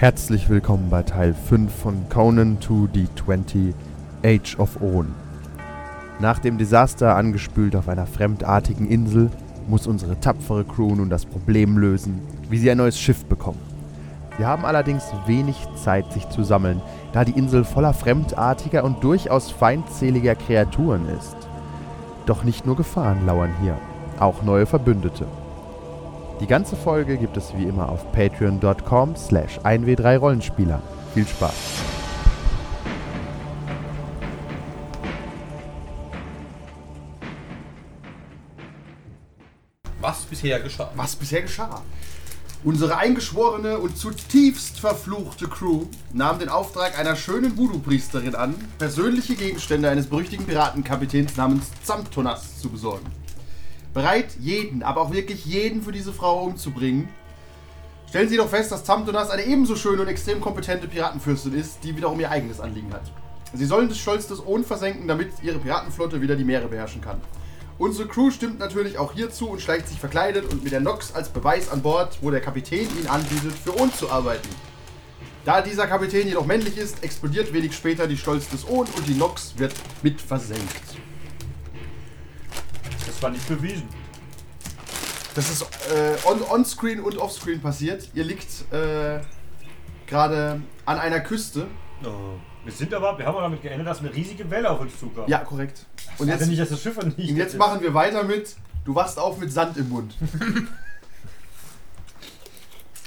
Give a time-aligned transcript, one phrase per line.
[0.00, 3.74] Herzlich willkommen bei Teil 5 von Conan 2D20
[4.24, 5.14] Age of Own.
[6.20, 9.28] Nach dem Desaster angespült auf einer fremdartigen Insel
[9.68, 13.60] muss unsere tapfere Crew nun das Problem lösen, wie sie ein neues Schiff bekommen.
[14.38, 16.80] Sie haben allerdings wenig Zeit, sich zu sammeln,
[17.12, 21.36] da die Insel voller fremdartiger und durchaus feindseliger Kreaturen ist.
[22.24, 23.76] Doch nicht nur Gefahren lauern hier,
[24.18, 25.26] auch neue Verbündete.
[26.40, 30.80] Die ganze Folge gibt es wie immer auf patreon.com slash 1w3rollenspieler.
[31.12, 31.52] Viel Spaß.
[40.00, 40.90] Was bisher geschah.
[40.96, 41.82] Was bisher geschah.
[42.64, 49.90] Unsere eingeschworene und zutiefst verfluchte Crew nahm den Auftrag einer schönen Voodoo-Priesterin an, persönliche Gegenstände
[49.90, 53.19] eines berüchtigten Piratenkapitäns namens Zamtonas zu besorgen.
[53.92, 57.08] Bereit, jeden, aber auch wirklich jeden für diese Frau umzubringen.
[58.08, 61.96] Stellen Sie doch fest, dass Zamtonas eine ebenso schöne und extrem kompetente Piratenfürstin ist, die
[61.96, 63.10] wiederum ihr eigenes Anliegen hat.
[63.52, 67.20] Sie sollen des Stolz des Ohn versenken, damit ihre Piratenflotte wieder die Meere beherrschen kann.
[67.78, 71.30] Unsere Crew stimmt natürlich auch hierzu und schleicht sich verkleidet und mit der Nox als
[71.30, 74.48] Beweis an Bord, wo der Kapitän ihn anbietet, für uns zu arbeiten.
[75.44, 79.14] Da dieser Kapitän jedoch männlich ist, explodiert wenig später die Stolz des Ohn und die
[79.14, 81.00] Nox wird mit versenkt.
[83.20, 83.86] Das war nicht bewiesen.
[85.34, 85.60] Das ist
[85.92, 88.08] äh, on- on-screen und off-screen passiert.
[88.14, 89.20] Ihr liegt äh,
[90.06, 91.66] gerade an einer Küste.
[92.02, 92.38] Oh.
[92.64, 95.24] Wir sind aber, wir haben aber damit geändert, dass eine riesige Welle auf uns zukam.
[95.28, 95.84] Ja, korrekt.
[96.16, 97.30] Und Und jetzt, nicht, dass das Schiff nicht.
[97.30, 98.56] und jetzt machen wir weiter mit.
[98.86, 100.14] Du wachst auf mit Sand im Mund.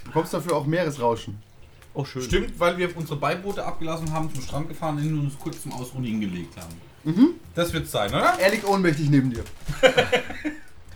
[0.04, 1.42] Du bekommst dafür auch Meeresrauschen.
[1.96, 2.22] Oh, schön.
[2.22, 5.72] Stimmt, weil wir unsere Beiboote abgelassen haben, zum Strand gefahren sind und uns kurz zum
[5.72, 6.74] Ausruhen hingelegt haben.
[7.56, 8.34] Das wird's sein, oder?
[8.40, 9.44] Er liegt ohnmächtig neben dir.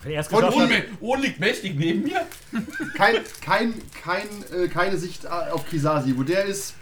[0.04, 2.26] Wenn er es Von geschafft hat, Ohn, Ohn liegt mächtig neben mir.
[2.96, 3.74] Kein, kein,
[4.04, 6.18] kein, äh, keine Sicht äh, auf Kisasi.
[6.18, 6.76] Wo der ist.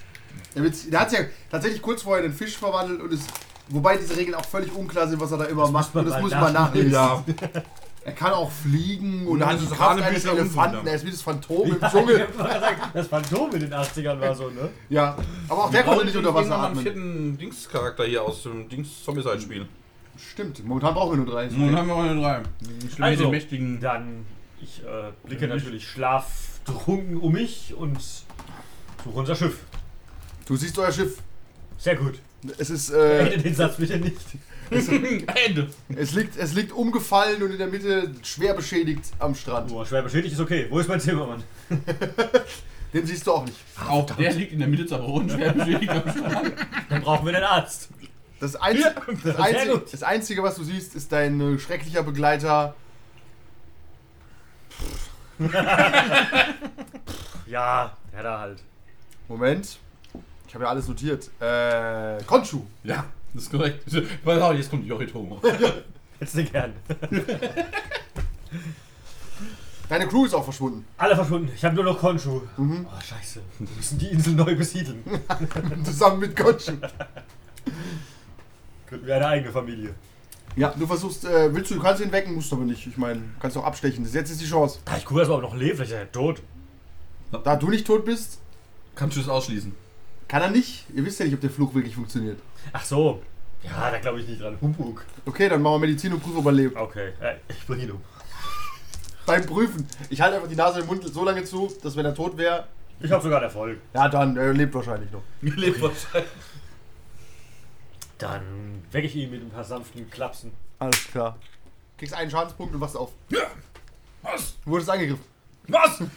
[0.54, 3.28] Der, wird, der hat sich ja tatsächlich kurz vorher in den Fisch verwandelt und ist.
[3.68, 5.96] Wobei diese Regeln auch völlig unklar sind, was er da immer macht.
[5.96, 6.92] man Und das muss man nachlesen.
[6.92, 7.24] Ja.
[8.06, 10.86] Er kann auch fliegen und Ja, hat die ist Kraft eines und Elefanten.
[10.86, 12.28] Er ist wie das Phantom im Dschungel.
[12.94, 14.70] das Phantom in den 80ern war so, ne?
[14.90, 15.18] Ja,
[15.50, 16.84] aber auch der konnte nicht unter Wasser einen atmen.
[16.84, 19.68] vierten Dingscharakter hier aus dem Dings Zombie spiel
[20.18, 21.48] Stimmt, momentan brauchen wir nur drei.
[21.48, 22.44] Nun haben wir mal drei.
[22.86, 23.80] Ich stelle mir Also, den mächtigen.
[23.82, 24.28] dann,
[24.62, 29.62] ich äh, blicke natürlich schlaftrunken um mich und suche unser Schiff.
[30.46, 31.18] Du siehst euer Schiff.
[31.80, 32.20] Sehr gut.
[32.60, 34.16] Es ist, Ende äh, den Satz bitte nicht.
[35.46, 35.70] Ende.
[35.96, 39.70] es liegt, es liegt umgefallen und in der Mitte schwer beschädigt am Strand.
[39.70, 40.68] Boah, schwer beschädigt ist okay.
[40.70, 41.44] Wo ist mein Zimmermann?
[42.94, 43.58] Den siehst du auch nicht.
[43.90, 46.54] Auch der liegt in der Mitte zerbrochen, schwer beschädigt am Strand.
[46.90, 47.90] Dann brauchen wir den Arzt.
[48.40, 49.94] Das, Einzige, das, Sehr Einzige, gut.
[49.94, 52.74] das Einzige, was du siehst, ist dein äh, schrecklicher Begleiter.
[57.48, 58.64] Ja, der da halt.
[59.28, 59.78] Moment.
[60.48, 61.30] Ich habe ja alles notiert.
[61.40, 62.62] Äh, Konshu.
[62.84, 63.84] Ja, das ist korrekt.
[64.58, 65.40] Jetzt kommt Yoritomo.
[66.20, 66.74] Hättest du gern.
[69.90, 70.86] Deine Crew ist auch verschwunden.
[70.98, 71.52] Alle verschwunden.
[71.56, 72.42] Ich habe nur noch Konshu.
[72.58, 73.40] Oh, scheiße.
[73.60, 75.04] Wir müssen die Insel neu besiedeln.
[75.84, 76.72] Zusammen mit Konshu.
[78.90, 79.94] Gründen wir eine eigene Familie.
[80.56, 82.88] Ja, du versuchst, äh, willst du, du kannst ihn wecken, musst aber nicht.
[82.88, 84.04] Ich meine, kannst auch abstechen.
[84.04, 84.80] Das- Jetzt ist die Chance.
[84.86, 85.76] Ah, Ich gucke erst mal, ob er noch lebt.
[85.76, 86.42] Vielleicht ist er tot.
[87.44, 88.40] Da du nicht tot bist,
[88.96, 89.76] Kannst du das ausschließen?
[90.30, 90.86] kann er nicht.
[90.96, 92.40] Ihr wisst ja nicht, ob der Fluch wirklich funktioniert.
[92.74, 93.22] Ach so.
[93.64, 94.58] Ja, da glaube ich nicht dran.
[94.62, 95.04] Humbug.
[95.26, 96.76] Okay, dann machen wir Medizin und prüfen, ob er lebt.
[96.78, 98.02] Okay, äh, ich bringe ihn um.
[99.26, 99.88] Beim Prüfen.
[100.10, 102.68] Ich halte einfach die Nase im Mund so lange zu, dass wenn er tot wäre,
[103.00, 103.80] Ich habe sogar einen Erfolg.
[103.94, 105.24] ja, dann er lebt wahrscheinlich noch.
[105.42, 106.30] Lebt wahrscheinlich.
[108.18, 110.52] Dann wecke ich ihn mit ein paar sanften Klapsen.
[110.80, 111.38] Alles klar.
[111.98, 113.12] Kriegst einen Schadenspunkt und wachst auf.
[114.22, 114.56] Was?
[114.64, 115.24] Du wurdest angegriffen.
[115.68, 115.98] Was?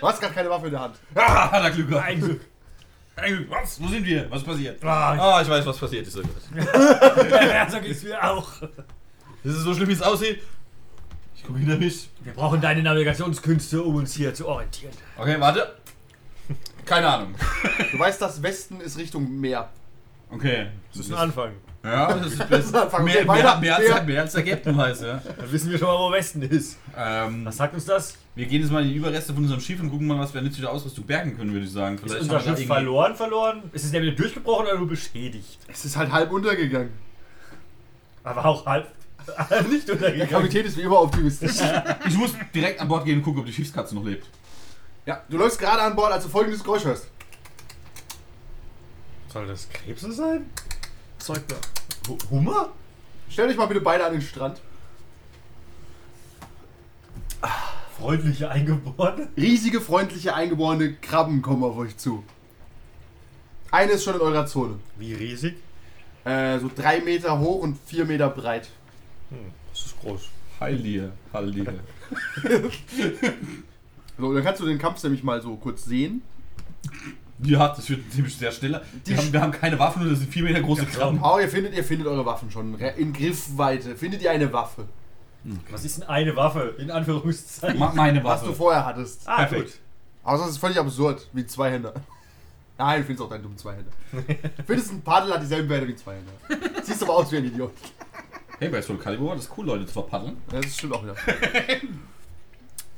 [0.00, 0.96] Du hast gerade keine Waffe in der Hand.
[1.14, 2.06] ah, hat er Glück gehabt.
[2.06, 2.40] Ein Glück.
[3.48, 3.80] Was?
[3.82, 4.30] Wo sind wir?
[4.30, 4.82] Was ist passiert?
[4.84, 6.16] Ah, Ah, ich weiß, was passiert ist.
[6.56, 8.48] ja, so geht's mir auch.
[9.44, 10.40] Das ist so schlimm, wie es aussieht.
[11.36, 12.08] Ich gucke hinter mich.
[12.22, 14.92] Wir brauchen deine Navigationskünste, um uns hier zu orientieren.
[15.18, 15.74] Okay, warte.
[16.86, 17.34] Keine Ahnung.
[17.92, 19.68] Du weißt, dass Westen ist Richtung Meer.
[20.30, 20.68] Okay.
[20.92, 21.52] Das ist ein Anfang.
[21.82, 23.00] Ja, das ist Das ist besser.
[23.00, 25.22] Mehr, mehr, mehr, als, mehr als der Captain weiß, ja.
[25.38, 26.76] Dann wissen wir schon mal, wo Westen ist.
[26.96, 28.16] Ähm, Was sagt uns das?
[28.34, 30.40] wir gehen jetzt mal in die Überreste von unserem Schiff und gucken mal, was wir
[30.40, 31.96] nützliche Ausrüstung bergen können, würde ich sagen.
[31.96, 33.62] Ist Vielleicht unser wir da Schiff verloren, verloren?
[33.72, 35.58] Ist es entweder durchgebrochen oder nur beschädigt?
[35.68, 36.90] Es ist halt halb untergegangen.
[38.24, 38.86] Aber auch halb
[39.70, 40.30] nicht Der untergegangen.
[40.30, 41.56] Kapitän ist wie immer optimistisch.
[42.06, 44.26] Ich muss direkt an Bord gehen und gucken, ob die Schiffskatze noch lebt.
[45.06, 47.08] ja, du läufst gerade an Bord, als du folgendes Geräusch hörst.
[49.32, 50.46] Soll das Krebse sein?
[51.20, 51.56] Zeug da.
[52.08, 52.70] Hu- Hummer?
[53.28, 54.60] Stell dich mal bitte beide an den Strand.
[57.98, 59.28] Freundliche Eingeborene.
[59.36, 62.24] Riesige, freundliche, eingeborene Krabben kommen auf euch zu.
[63.70, 64.78] Eine ist schon in eurer Zone.
[64.98, 65.54] Wie riesig?
[66.24, 68.68] Äh, so drei Meter hoch und vier Meter breit.
[69.72, 70.22] Das ist groß.
[70.58, 71.80] Heil dir, heil dir.
[74.18, 76.22] So, dann kannst du den Kampf nämlich mal so kurz sehen.
[77.42, 78.82] Ja, das wird ziemlich sehr schneller.
[79.06, 81.20] Die Wir haben, wir haben keine Waffen und das sind vier Meter große Krabben.
[81.22, 82.78] Oh, ihr findet, ihr findet eure Waffen schon.
[82.78, 83.96] In Griffweite.
[83.96, 84.86] Findet ihr eine Waffe,
[85.70, 86.74] Was ist denn eine Waffe?
[86.78, 87.78] In Anführungszeichen.
[87.94, 88.56] Meine was du Waffe.
[88.56, 89.22] vorher hattest.
[89.26, 89.64] Ah, Perfekt.
[89.72, 89.80] gut.
[90.22, 91.94] Außer es ist völlig absurd, wie zwei Hände.
[92.78, 93.90] Nein, du findest auch deinen dummen Zweihänder.
[94.12, 94.22] Du
[94.66, 96.32] findest ein Paddel hat dieselben Werte wie Zweihänder.
[96.82, 97.72] Siehst aber aus wie ein Idiot.
[98.58, 100.36] Hey, bei Soul Calibur, das ist cool, Leute zu verpaddeln.
[100.52, 101.14] Ja, das stimmt auch wieder.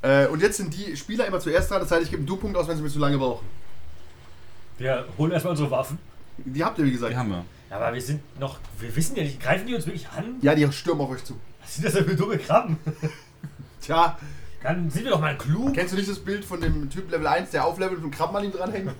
[0.03, 2.57] äh, und jetzt sind die Spieler immer zuerst dran, das heißt, ich gebe einen Du-Punkt
[2.57, 3.45] aus, wenn sie mir zu lange brauchen.
[4.83, 5.97] Wir holen erstmal unsere Waffen.
[6.39, 7.13] Die habt ihr, wie gesagt.
[7.13, 7.45] Die haben wir.
[7.71, 8.59] Aber wir sind noch.
[8.81, 10.35] Wir wissen ja nicht, greifen die uns wirklich an?
[10.43, 11.39] Ja, die stürmen auf euch zu.
[11.61, 12.77] Was sind das denn für dumme Krabben?
[13.81, 14.19] Tja,
[14.63, 15.73] Dann sind wir doch mal klug.
[15.75, 18.45] kennst du nicht das Bild von dem Typ Level 1, der auflevelt und Krabben an
[18.45, 18.91] ihm dranhängt?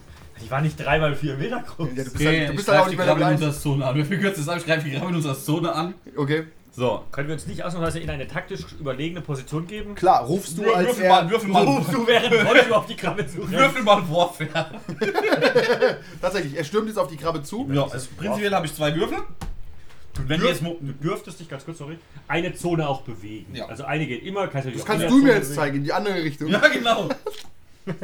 [0.41, 1.89] Die waren nicht drei mal vier Meter groß.
[1.97, 3.43] Ja, du bist Okay, halt, du bist halt auch greife nicht Krabbe Level in 1.
[3.43, 3.97] unserer Zone an.
[3.97, 5.95] Wir kürzen das ab, ich greife die Krabbe in unserer Zone an.
[6.17, 6.45] Okay,
[6.75, 7.05] So.
[7.13, 9.95] Können wir uns nicht ausnahmsweise in eine taktisch überlegene Position geben?
[9.95, 11.31] klar, rufst du als würfel mal, er...
[11.31, 11.65] würfel mal.
[11.65, 13.51] Rufst du während Rollo auf die Krabbe zu?
[13.51, 14.81] Würfel mal Warfare.
[16.21, 17.69] Tatsächlich, er stürmt jetzt auf die Krabbe zu.
[17.71, 19.19] Ja, also prinzipiell habe ich zwei Würfel.
[20.19, 23.55] Und wenn Du, die jetzt du dürftest dich ganz kurz, sorry, eine Zone auch bewegen.
[23.55, 23.67] Ja.
[23.67, 26.23] Also eine geht immer, kannst du Das kannst du mir jetzt zeigen, in die andere
[26.23, 26.49] Richtung.
[26.49, 27.09] Ja, genau.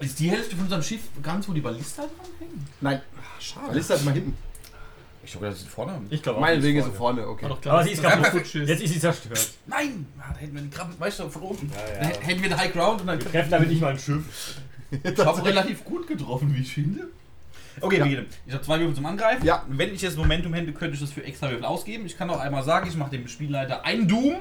[0.00, 2.66] Ist die Hälfte von unserem Schiff ganz, wo die Ballista dran hängen?
[2.80, 3.02] Nein,
[3.38, 3.74] Schade.
[3.74, 4.36] Liste ist mal hinten.
[5.30, 5.92] Ich glaube, das ist vorne.
[5.92, 6.08] haben.
[6.10, 6.40] Ich glaube auch.
[6.42, 7.42] Meinetwegen ist sie vorne, okay.
[7.42, 8.52] War doch klar, Aber sie ist kaputt.
[8.52, 9.50] Jetzt ist sie zerstört.
[9.64, 10.04] Nein!
[10.18, 11.70] Da hätten wir die Krabben, weißt du, von oben.
[11.72, 12.10] Ja, ja.
[12.10, 14.24] Da hätten wir den High Ground und dann Wir treffen damit nicht mal ein Schiff.
[15.04, 17.06] Ich habe relativ gut getroffen, wie ich finde.
[17.80, 18.22] Okay, Ja.
[18.44, 19.46] Ich habe zwei Würfel zum Angreifen.
[19.46, 19.64] Ja.
[19.68, 22.06] Wenn ich jetzt Momentum hätte, könnte ich das für extra Würfel ausgeben.
[22.06, 24.34] Ich kann auch einmal sagen, ich mache dem Spielleiter einen Doom.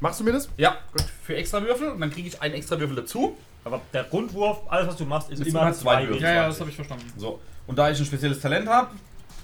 [0.00, 0.48] Machst du mir das?
[0.56, 1.04] Ja, gut.
[1.22, 3.36] Für extra Würfel und dann kriege ich einen extra Würfel dazu.
[3.64, 6.22] Aber der Grundwurf, alles was du machst, ist Ist immer immer zwei zwei Würfel.
[6.24, 7.04] Ja, ja, das habe ich verstanden.
[7.16, 7.40] So.
[7.66, 8.88] Und da ich ein spezielles Talent habe,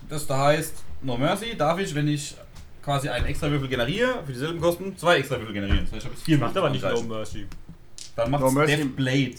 [0.08, 2.34] das da heißt No Mercy, darf ich, wenn ich
[2.82, 5.80] quasi einen extra Würfel generiere, für dieselben Kosten, zwei extra Würfel generieren.
[5.84, 7.14] Das heißt, ich habe jetzt vier Macht Würfel aber nicht No.
[7.14, 7.46] Mercy.
[8.16, 9.34] Dann macht No es Mercy- Death Blade.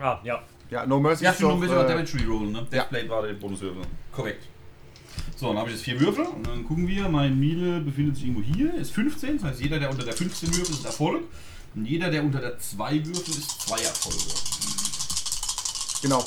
[0.00, 0.42] Ah, ja.
[0.70, 2.58] Ja, No Mercy Ja, ist doch, willst aber äh, Damage Reroll, ne?
[2.58, 2.82] ja.
[2.82, 3.82] Death Blade war der Bonuswürfel.
[4.12, 4.44] Korrekt.
[5.36, 8.26] So, dann habe ich jetzt vier Würfel und dann gucken wir, mein Miele befindet sich
[8.26, 11.22] irgendwo hier, ist 15, das heißt jeder, der unter der 15 Würfel ist Erfolg
[11.74, 14.18] und jeder, der unter der 2 Würfel ist zwei Erfolge.
[16.02, 16.24] Genau.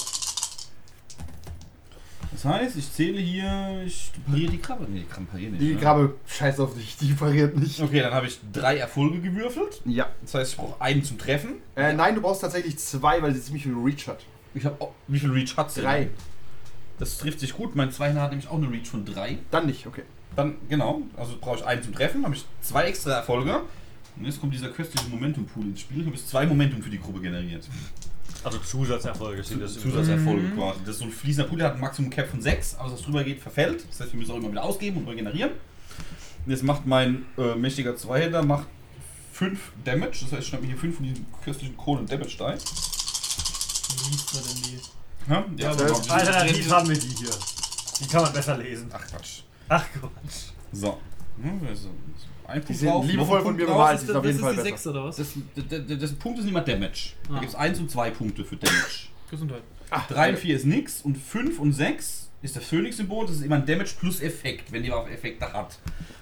[2.41, 4.85] Das heißt, ich zähle hier, ich pariere die Krabbe.
[4.89, 5.61] Nee, die Krabbe pariert nicht.
[5.61, 5.81] Die ne?
[5.81, 7.81] Krabbe, scheiß auf dich, die pariert nicht.
[7.81, 9.81] Okay, dann habe ich drei Erfolge gewürfelt.
[9.83, 10.07] Ja.
[10.21, 11.55] Das heißt, ich brauche einen zum Treffen.
[11.75, 14.23] Äh, nein, du brauchst tatsächlich zwei, weil sie ziemlich viel Reach hat.
[14.53, 14.77] Ich habe
[15.09, 15.81] wie viel Reach hat sie?
[15.81, 16.11] Drei.
[16.97, 17.75] Das trifft sich gut.
[17.75, 19.39] Mein Zweihänder hat nämlich auch eine Reach von drei.
[19.51, 20.03] Dann nicht, okay.
[20.37, 23.63] Dann, genau, also brauche ich einen zum Treffen, habe ich zwei extra Erfolge.
[24.15, 25.99] Und jetzt kommt dieser köstliche Momentum-Pool ins Spiel.
[25.99, 27.67] Ich habe jetzt zwei Momentum für die Gruppe generiert.
[28.43, 29.73] Also Zusatzerfolge sind das.
[29.79, 30.79] Zusatzerfolge quasi.
[30.85, 33.01] Das ist so ein fließender Pool, der hat ein Maximum Cap von 6, aber was
[33.01, 33.85] drüber geht, verfällt.
[33.89, 35.51] Das heißt, wir müssen auch immer wieder ausgeben und regenerieren.
[36.45, 38.67] Und jetzt macht mein äh, mächtiger Zweihänder macht
[39.33, 40.19] 5 Damage.
[40.21, 42.49] Das heißt, ich schnappe mir hier 5 von diesen köstlichen Kohlen Damage da.
[42.53, 44.79] Wie liest man denn die?
[45.29, 46.13] Ja, ja, das- genau.
[46.13, 47.29] Alternativ haben wir die hier.
[47.99, 48.89] Die kann man besser lesen.
[48.93, 49.41] Ach Quatsch.
[49.67, 50.53] Ach Quatsch.
[50.71, 50.97] So.
[51.41, 51.89] Hm, also,
[52.47, 53.93] Ein Die Punkt sind drauf, liebevoll von mir bemalt.
[53.95, 54.69] Das ist ist, auf jeden ist Fall die besser.
[54.69, 55.15] 6 oder was?
[55.17, 57.11] Das, das, das, das Punkt ist nicht mal Damage.
[57.27, 57.39] Da Ah.
[57.39, 59.07] gibt es 1 und 2 Punkte für Damage.
[59.29, 59.61] Gesundheit.
[60.09, 63.25] 3 und 4 ist nix und 5 und 6 ist das Phoenix-Symbol.
[63.27, 65.77] Das ist immer ein Damage plus Effekt, wenn die Waffe Effekte hat.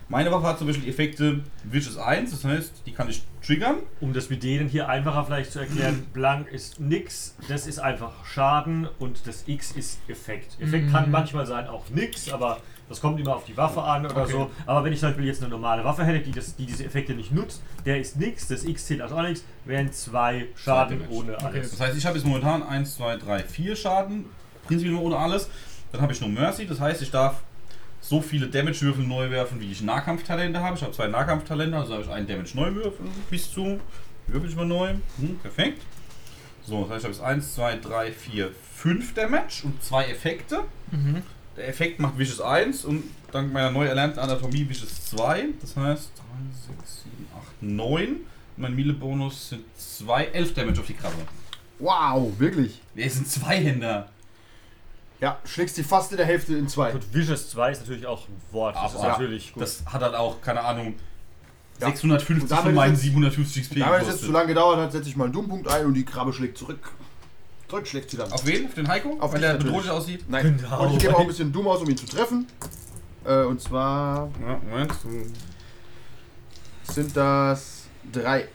[0.09, 3.77] Meine Waffe hat zum Beispiel die Effekte Vicious 1, das heißt, die kann ich triggern.
[3.99, 8.25] Um das mit denen hier einfacher vielleicht zu erklären, blank ist nix, das ist einfach
[8.25, 10.59] Schaden und das X ist Effekt.
[10.61, 14.23] Effekt kann manchmal sein auch nix, aber das kommt immer auf die Waffe an oder
[14.23, 14.31] Okay.
[14.31, 14.51] so.
[14.65, 17.13] Aber wenn ich zum Beispiel jetzt eine normale Waffe hätte, die, das, die diese Effekte
[17.13, 21.13] nicht nutzt, der ist nix, das X zählt also auch nichts, wären zwei Schaden Damage.
[21.17, 21.71] ohne alles.
[21.71, 24.25] Das heißt, ich habe jetzt momentan 1, 2, 3, 4 Schaden,
[24.65, 25.49] prinzipiell nur ohne alles.
[25.91, 27.41] Dann habe ich nur Mercy, das heißt, ich darf
[27.99, 30.75] so viele Damage-Würfel neu werfen, wie ich Nahkampftalente habe.
[30.77, 33.79] Ich habe zwei Nahkampftalente, also habe ich einen Damage neu würfeln, bis zu.
[34.27, 34.89] Würfel ich mal neu.
[35.19, 35.81] Hm, perfekt.
[36.63, 40.63] So, das heißt, ich habe jetzt 1, 2, 3, 4, 5 Damage und zwei Effekte.
[40.91, 41.23] Mhm.
[41.57, 45.47] Der Effekt macht Vicious 1 und dank meiner neu erlernten Anatomie Vicious 2.
[45.59, 48.15] Das heißt 3, 6, 7, 8, 9.
[48.57, 51.15] Mein Miele-Bonus sind 2, 11 Damage auf die Krabbe.
[51.79, 52.81] Wow, wirklich.
[52.95, 54.09] Wir sind Zweihänder.
[55.19, 56.91] Ja, schlägst die fast in der Hälfte in zwei.
[56.91, 59.63] Gut, Vicious 2 ist natürlich auch ein Wort, das ist Aber natürlich gut.
[59.63, 60.93] Das hat halt auch, keine Ahnung,
[61.79, 61.87] Ja.
[61.87, 64.77] 650 Und damit von meinen ist jetzt- 750 XP Da es jetzt zu lange gedauert
[64.79, 66.91] hat, setze ich mal einen Dummpunkt ein und die Krabbe schlägt zurück.
[67.69, 68.31] Zurück schlägt sie dann.
[68.31, 68.65] Auf wen?
[68.67, 69.17] Auf den Heiko?
[69.19, 69.73] Auf Weil der natürlich.
[69.73, 70.25] bedrohlich aussieht?
[70.29, 70.57] Nein.
[70.57, 70.85] Genau.
[70.85, 72.47] Und ich gebe auch ein bisschen dumm aus, um ihn zu treffen.
[73.25, 74.93] Äh, und zwar Ja, Moment.
[76.83, 78.47] sind das drei.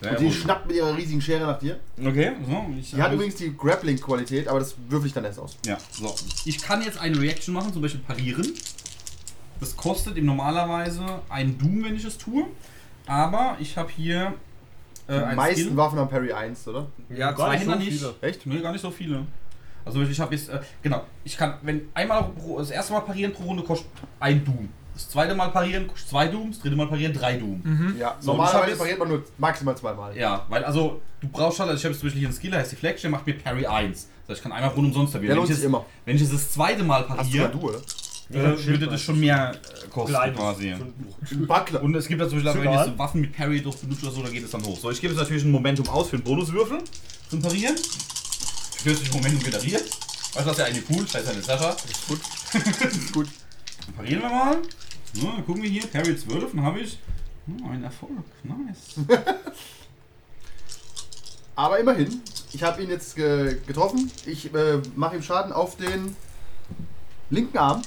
[0.00, 0.34] Ja, Und die gut.
[0.34, 1.80] schnappt mit ihrer riesigen Schere nach dir.
[2.00, 2.66] Okay, so.
[2.78, 5.56] Ich Die hat übrigens die Grappling-Qualität, aber das würfel ich dann erst aus.
[5.66, 6.14] Ja, so.
[6.44, 8.52] Ich kann jetzt eine Reaction machen, zum Beispiel parieren.
[9.58, 12.44] Das kostet ihm normalerweise einen Doom, wenn ich es tue.
[13.08, 14.34] Aber ich habe hier
[15.08, 15.76] äh, Die meisten Skill.
[15.76, 16.86] Waffen haben Parry 1, oder?
[17.10, 17.98] Ja, Gar zwei nicht so nicht.
[17.98, 18.14] viele.
[18.20, 18.46] Echt?
[18.46, 19.24] Nee, gar nicht so viele.
[19.84, 23.32] Also ich habe jetzt, äh, genau, ich kann, wenn einmal pro, das erste Mal parieren
[23.32, 23.88] pro Runde kostet
[24.20, 24.68] ein Doom.
[24.92, 27.94] Das zweite Mal parieren kostet zwei Doom, das dritte Mal parieren drei Doom.
[27.98, 30.14] Ja, So, normalerweise jetzt- pariert man nur maximal zweimal.
[30.16, 32.50] Ja, weil also du brauchst halt, also ich habe jetzt zum Beispiel hier einen Skill,
[32.50, 34.08] der heißt Deflection, macht mir Parry 1.
[34.26, 35.36] Das heißt, ich kann einmal rund umsonst Der erwähnen.
[35.36, 35.86] lohnt Wenn, ich sich jetzt- immer.
[36.04, 37.78] wenn ich jetzt das zweite Mal Hast du pariere, mal du, oder?
[38.30, 40.36] Äh, würde das schon mehr äh, kosten Kleines.
[40.36, 40.72] quasi.
[40.72, 40.92] Ein.
[41.30, 41.82] Ein Buckler.
[41.82, 42.92] Und es gibt da zum Beispiel, Ist wenn ich egal.
[42.92, 44.78] so Waffen mit Parry durch benutze oder so, dann geht es dann hoch.
[44.78, 46.78] So, ich gebe jetzt natürlich ein Momentum aus für einen Bonuswürfel
[47.30, 47.76] zum Parieren.
[47.76, 49.84] Für 40 Momentum generiert.
[50.34, 51.08] Weißt du, was ja eigentlich cool?
[51.08, 51.76] Scheiße, eine Sascha.
[52.06, 52.20] Gut.
[52.84, 53.28] Ist gut.
[53.86, 54.58] Dann parieren wir mal.
[55.14, 55.86] So, dann gucken wir hier.
[55.86, 56.98] Parry 12, dann habe ich
[57.64, 58.12] oh, einen Erfolg.
[58.44, 59.06] Nice.
[61.56, 62.20] Aber immerhin,
[62.52, 64.10] ich habe ihn jetzt ge getroffen.
[64.26, 66.14] Ich äh, mache ihm Schaden auf den
[67.30, 67.82] linken Arm.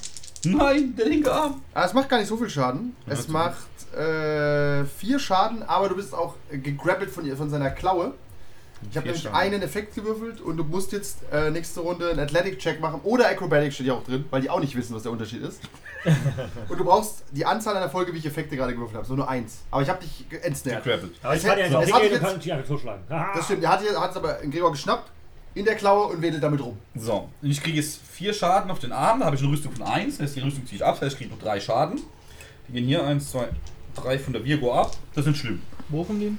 [0.45, 1.61] Nein, der linke Arm.
[1.73, 2.95] Ah, es macht gar nicht so viel Schaden.
[3.05, 8.13] Ja, es macht äh, vier Schaden, aber du bist auch gegrappelt von, von seiner Klaue.
[8.89, 9.37] Ich habe nämlich Schaden.
[9.37, 13.71] einen Effekt gewürfelt und du musst jetzt äh, nächste Runde einen Athletic-Check machen oder Acrobatic
[13.73, 15.61] steht ja auch drin, weil die auch nicht wissen, was der Unterschied ist.
[16.69, 19.29] und du brauchst die Anzahl an Erfolge, wie ich Effekte gerade gewürfelt habe, so nur
[19.29, 19.59] eins.
[19.69, 20.27] Aber ich habe dich.
[20.27, 21.11] Gegrappelt.
[21.21, 23.03] Aber ich Es kann ja jetzt- kann dich einfach totschlagen.
[23.07, 23.35] Haha.
[23.35, 25.11] Das stimmt, er hat es aber in Gregor geschnappt,
[25.53, 26.77] in der Klaue und wedelt damit rum.
[26.95, 29.19] So, und ich kriege jetzt vier Schaden auf den Arm.
[29.19, 30.17] Da habe ich eine Rüstung von 1.
[30.17, 30.95] Das heißt, die Rüstung ziehe ich ab.
[30.95, 31.99] Das heißt, ich kriege nur drei Schaden.
[32.67, 33.47] Die gehen hier 1, 2,
[33.95, 34.95] 3 von der Virgo ab.
[35.13, 35.61] Das sind schlimm.
[35.89, 36.37] Wo die?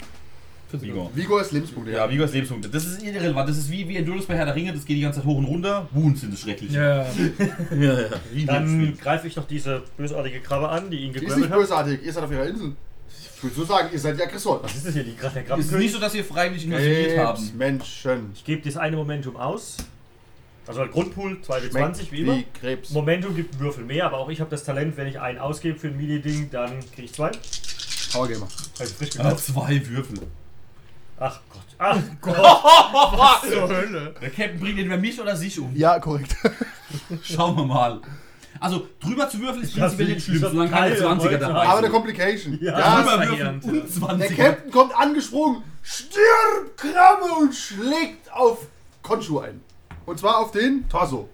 [0.73, 1.11] Für Vigo.
[1.15, 2.71] Vigo ist Lebenspunkte, Ja, Vigo ist Lebenspunkte.
[2.71, 3.47] Das ist irrelevant.
[3.47, 4.73] Das ist wie, wie Endurance bei Herr der Ringe.
[4.73, 5.87] Das geht die ganze Zeit hoch und runter.
[5.91, 6.73] Wounds sind das schrecklich.
[6.73, 7.03] Ja.
[7.79, 8.09] ja, ja.
[8.33, 11.51] Wie Dann greife ich doch diese bösartige Krabbe an, die ihn Die ist gegrabbelt nicht
[11.51, 11.59] hat.
[11.59, 12.73] bösartig, ihr seid auf ihrer Insel.
[13.43, 14.61] Ich würde so sagen, ihr seid die Aggressoren.
[14.63, 15.63] Was ist das hier, die gerade der Es Krabbe?
[15.63, 17.51] ist nicht so, dass wir freiwillig invasioniert haben.
[17.59, 18.31] Menschen.
[18.37, 19.79] Ich gebe das eine Momentum aus.
[20.65, 22.37] Also halt Grundpool 2w20 wie immer.
[22.37, 22.91] Wie Krebs.
[22.91, 25.77] Momentum gibt einen Würfel mehr, aber auch ich habe das Talent, wenn ich einen ausgebe
[25.77, 27.33] für ein Melee-Ding, dann kriege ich zwei.
[28.13, 28.47] Powergamer.
[28.79, 29.45] Also frisch Ja, gekauft.
[29.47, 30.19] zwei Würfel.
[31.19, 31.63] Ach Gott.
[31.79, 32.37] Ach Gott.
[32.39, 34.15] Was zur Hölle?
[34.21, 35.75] Der Captain bringt entweder mich oder sich um.
[35.75, 36.37] Ja, korrekt.
[37.25, 38.01] Schauen wir mal.
[38.63, 41.79] Also, drüber zu würfeln ist prinzipiell nicht schlimm, solange keine Geil, 20er heute dabei Aber
[41.79, 41.91] eine.
[41.91, 42.59] Complication.
[42.61, 42.79] Ja.
[42.79, 44.37] Ja, Drüber würfeln und der 20er.
[44.37, 48.67] Captain kommt angesprungen, stirbt Krabbe und schlägt auf
[49.03, 49.61] Konshu ein.
[50.07, 51.29] Und zwar auf den Torso.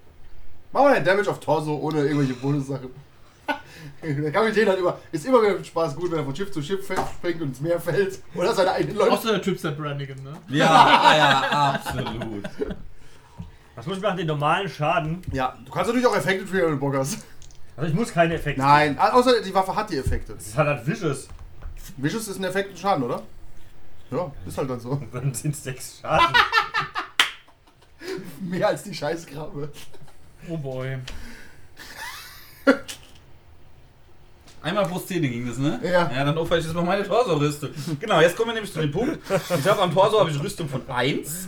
[0.71, 2.89] Machen wir einen Damage auf Torso ohne irgendwelche Bonussachen.
[4.03, 6.85] Der Kapitän hat immer, ist immer wieder Spaß gut, wenn er von Schiff zu Schiff
[6.85, 8.19] springt und ins Meer fällt.
[8.35, 9.11] Oder seine eigenen Leute.
[9.11, 10.33] Außer der Tripset Brannigan, ne?
[10.49, 12.43] Ja, ja, absolut.
[13.79, 14.17] Was muss ich machen?
[14.17, 15.21] Den normalen Schaden.
[15.31, 17.19] Ja, du kannst natürlich auch Effekte triggern, wenn du Bock hast.
[17.77, 18.59] Also ich muss keine Effekte.
[18.59, 20.33] Nein, außer die Waffe hat die Effekte.
[20.33, 21.29] Das ist halt halt Vicious.
[21.95, 23.21] Vicious ist ein Effekt und Schaden, oder?
[24.11, 24.95] Ja, ist halt dann so.
[25.13, 26.35] Dann sind es sechs Schaden.
[28.41, 29.71] Mehr als die Scheißkrabbe.
[30.49, 30.97] Oh boy.
[34.61, 35.79] Einmal pro Szene ging das, ne?
[35.81, 36.11] Ja.
[36.13, 37.69] Ja, dann opfer ich jetzt mal meine Torso-Rüstung.
[37.97, 39.19] Genau, jetzt kommen wir nämlich zu dem Punkt.
[39.57, 41.47] Ich habe am Torso habe ich Rüstung von 1.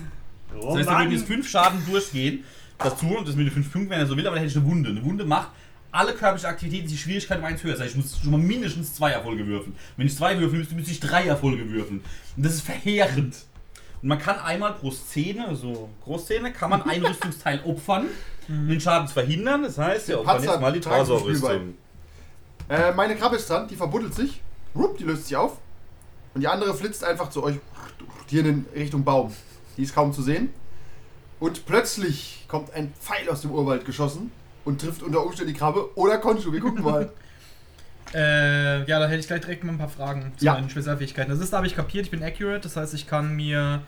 [0.59, 2.43] Oh, Das heißt, da würden jetzt 5 Schaden durchgehen.
[2.77, 4.63] Dazu, und das mit den 5 Punkten, wenn er so will, aber dann hätte ich
[4.63, 4.89] eine Wunde.
[4.89, 5.49] Eine Wunde macht
[5.91, 7.73] alle körperliche Aktivitäten die Schwierigkeit um 1 höher.
[7.73, 9.75] Das heißt, ich muss schon mal mindestens 2 Erfolge würfeln.
[9.97, 12.01] Wenn ich 2 würfel, müsste, müsste ich 3 Erfolge würfeln.
[12.37, 13.35] Und das ist verheerend.
[14.01, 18.07] Und man kann einmal pro Szene, also Großszene, kann man ein Rüstungsteil opfern,
[18.47, 19.63] um den Schaden zu verhindern.
[19.63, 21.75] Das heißt, wir opfern jetzt mal die Torso-Rüstung.
[22.69, 24.41] Äh, meine Krabbe ist dran, die verbuddelt sich.
[24.73, 25.57] Rupp, die löst sich auf.
[26.33, 27.57] Und die andere flitzt einfach zu euch
[28.27, 29.33] hier in Richtung Baum.
[29.81, 30.49] Die ist kaum zu sehen.
[31.39, 34.31] Und plötzlich kommt ein Pfeil aus dem Urwald geschossen
[34.63, 36.53] und trifft unter Umständen die Krabbe oder Konshu.
[36.53, 37.11] Wir gucken mal.
[38.13, 40.53] Äh, ja, da hätte ich gleich direkt mal ein paar Fragen zu Ja.
[40.55, 41.31] meinen Spezialfähigkeiten.
[41.31, 43.83] Das ist, da habe ich kapiert, ich bin accurate, das heißt, ich kann mir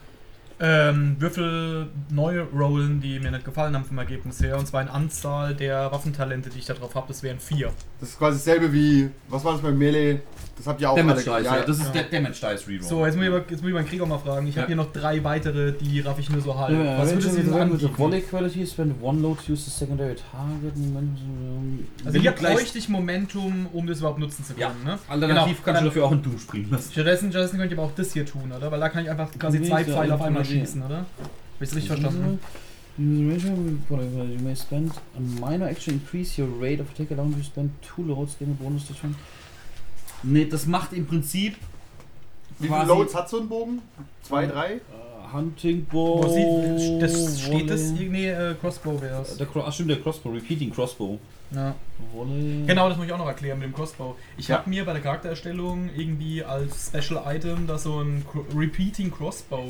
[0.60, 4.56] ähm, Würfel neu rollen, die mir nicht gefallen haben vom Ergebnis her.
[4.56, 7.70] Und zwar in Anzahl der Waffentalente, die ich da drauf habe, das wären vier.
[8.00, 10.20] Das ist quasi dasselbe wie, was war das beim Melee?
[10.56, 11.42] Das habt ihr auch Damage alle.
[11.42, 12.02] Dice, ja, ja, das ist Ja.
[12.02, 12.82] der Damage Dice Reroll.
[12.82, 14.46] So, jetzt muss ich, aber, jetzt muss ich meinen Krieger mal fragen.
[14.46, 14.62] Ich Ja.
[14.62, 16.70] habe hier noch drei weitere, die raff ich nur so halb.
[16.70, 19.70] Yeah, Was würde sie denn with the volley quality, spend one load to use the
[19.70, 20.76] secondary target.
[20.76, 21.86] Momentum.
[22.04, 24.68] Also hier du bräuchte ich Momentum, um das überhaupt nutzen zu Ja.
[24.68, 24.84] können.
[24.84, 24.98] Ne?
[25.08, 26.92] Alternativ Genau, kannst du dafür auch einen Doom springen lassen.
[26.92, 28.70] Stattdessen, stattdessen könnte ich aber auch das hier tun, oder?
[28.70, 30.98] Weil da kann ich einfach quasi zwei ja Pfeile auf einmal schießen, oder?
[30.98, 31.06] Habe
[31.60, 32.38] ich es richtig verstanden?
[32.96, 33.06] You
[34.42, 38.02] may spend a minor action increase your rate of attack, allowing you to spend two
[38.02, 39.16] loads, gain a bonus to turn.
[40.24, 41.56] Nee, das macht im Prinzip
[42.58, 43.82] Wie viele Loads hat so ein Bogen?
[44.22, 44.80] Zwei, drei?
[45.32, 46.22] Hunting Bow.
[46.22, 49.36] Wo sie, das steht das irgendwie, äh, Crossbow wäre es.
[49.36, 51.18] Der, ach, stimmt, der Crossbow, Repeating Crossbow.
[51.50, 51.74] Ja.
[52.12, 52.64] Volley.
[52.66, 54.14] Genau, das muss ich auch noch erklären mit dem Crossbow.
[54.36, 54.58] Ich Ja.
[54.58, 58.24] habe mir bei der Charaktererstellung irgendwie als Special Item da so ein
[58.56, 59.66] Repeating Crossbow.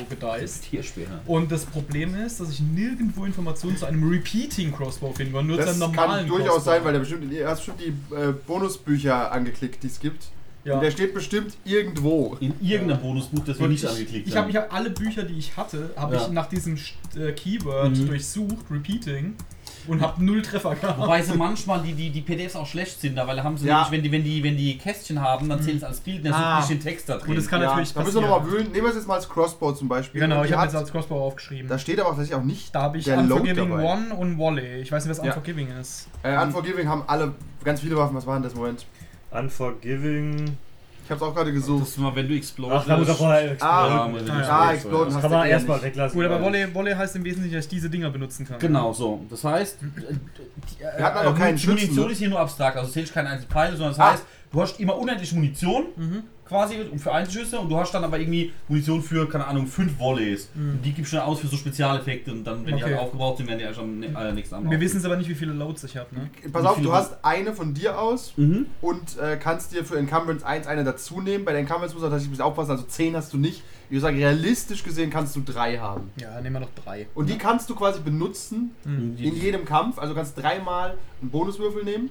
[0.71, 1.07] Tierspeer.
[1.27, 5.59] Und das Problem ist, dass ich nirgendwo Informationen zu einem Repeating Crossbow finden kann, nur
[5.59, 6.71] zu Das einem kann normalen durchaus Crossbow.
[6.71, 10.27] sein, weil der bestimmt, du hast bestimmt die äh, Bonusbücher angeklickt, die es gibt.
[10.65, 10.75] Ja.
[10.75, 12.37] Und der steht bestimmt irgendwo.
[12.41, 15.39] In irgendeinem Bonusbuch, das wir nicht ich, angeklickt ich habe ich hab alle Bücher, die
[15.39, 16.23] ich hatte, habe Ja.
[16.23, 16.77] ich nach diesem
[17.17, 18.07] äh, Keyword Mhm.
[18.07, 19.35] durchsucht, Repeating,
[19.87, 20.99] und habe null Treffer gehabt.
[20.99, 23.67] Wobei sie manchmal die, die, die PDFs auch schlecht sind, da, weil da haben sie
[23.67, 23.83] Ja.
[23.83, 26.33] nämlich, wenn die, wenn die, wenn die Kästchen haben, dann zählen sie als Bild, dann
[26.33, 26.61] Ah.
[26.61, 27.27] ist nicht den Text da drin.
[27.27, 28.73] Gut, das kann Ja, natürlich da müssen wir nochmal wühlen.
[28.73, 30.21] Nehmen wir es jetzt mal als Crossbow zum Beispiel.
[30.23, 31.69] Genau, Und ich die habe jetzt als Crossbow aufgeschrieben.
[31.69, 33.83] Da steht aber tatsächlich auch nicht da habe ich Unforgiving dabei.
[33.83, 34.81] One und Volley.
[34.81, 35.25] Ich weiß nicht, was Ja.
[35.33, 36.09] Unforgiving ist.
[36.23, 38.17] Äh, Unforgiving haben alle ganz viele Waffen.
[38.17, 38.55] Was waren das?
[38.55, 38.87] Moment.
[39.39, 40.57] Unforgiving.
[41.05, 41.83] Ich habe es auch gerade gesucht.
[41.83, 42.81] Das ist mal, wenn du explodest.
[42.81, 44.31] Ach, da muss er vorher Ah, Ja, exploden.
[44.31, 46.17] Ah, ja, so- exploden Das kann man eh erstmal weglassen.
[46.17, 48.59] Gut, aber weil- Volley, Volley heißt im Wesentlichen, dass ich diese Dinger benutzen kann.
[48.59, 49.21] Genau, so.
[49.29, 52.13] Das heißt, äh, die, äh, Wir hatten aber äh, keinen die Schützen, Munition ne?
[52.13, 54.13] ist hier nur abstrakt, also zählst keine einzelnen Pfeile, sondern das Ah.
[54.13, 56.23] heißt, du hast immer unendlich Munition Mhm.
[56.47, 60.51] Quasi für Einzelschüsse und du hast dann aber irgendwie Munition für, keine Ahnung, fünf Volleys.
[60.55, 62.93] Und die gibst du dann aus für so Spezialeffekte und dann, wenn die Okay.
[62.93, 65.17] halt aufgebraucht sind, werden die ja schon ne- äh, nächsten Abend Wir wissen es aber
[65.17, 66.29] nicht, wie viele Loads ich habe, ne?
[66.53, 68.67] Pass Wie auf, du hast eine von dir aus Mhm.
[68.83, 71.45] und äh, kannst dir für Encumbrance 1 eine dazu nehmen.
[71.45, 73.63] Bei der Encumbrance musst du tatsächlich ein bisschen aufpassen, also 10 hast du nicht.
[73.87, 76.11] Ich würde sagen, realistisch gesehen kannst du drei haben.
[76.17, 77.07] Ja, nehmen wir noch drei.
[77.15, 79.17] Und die kannst du quasi benutzen Mhm.
[79.19, 79.99] in jedem Kampf.
[79.99, 82.11] Also du kannst dreimal einen Bonuswürfel nehmen.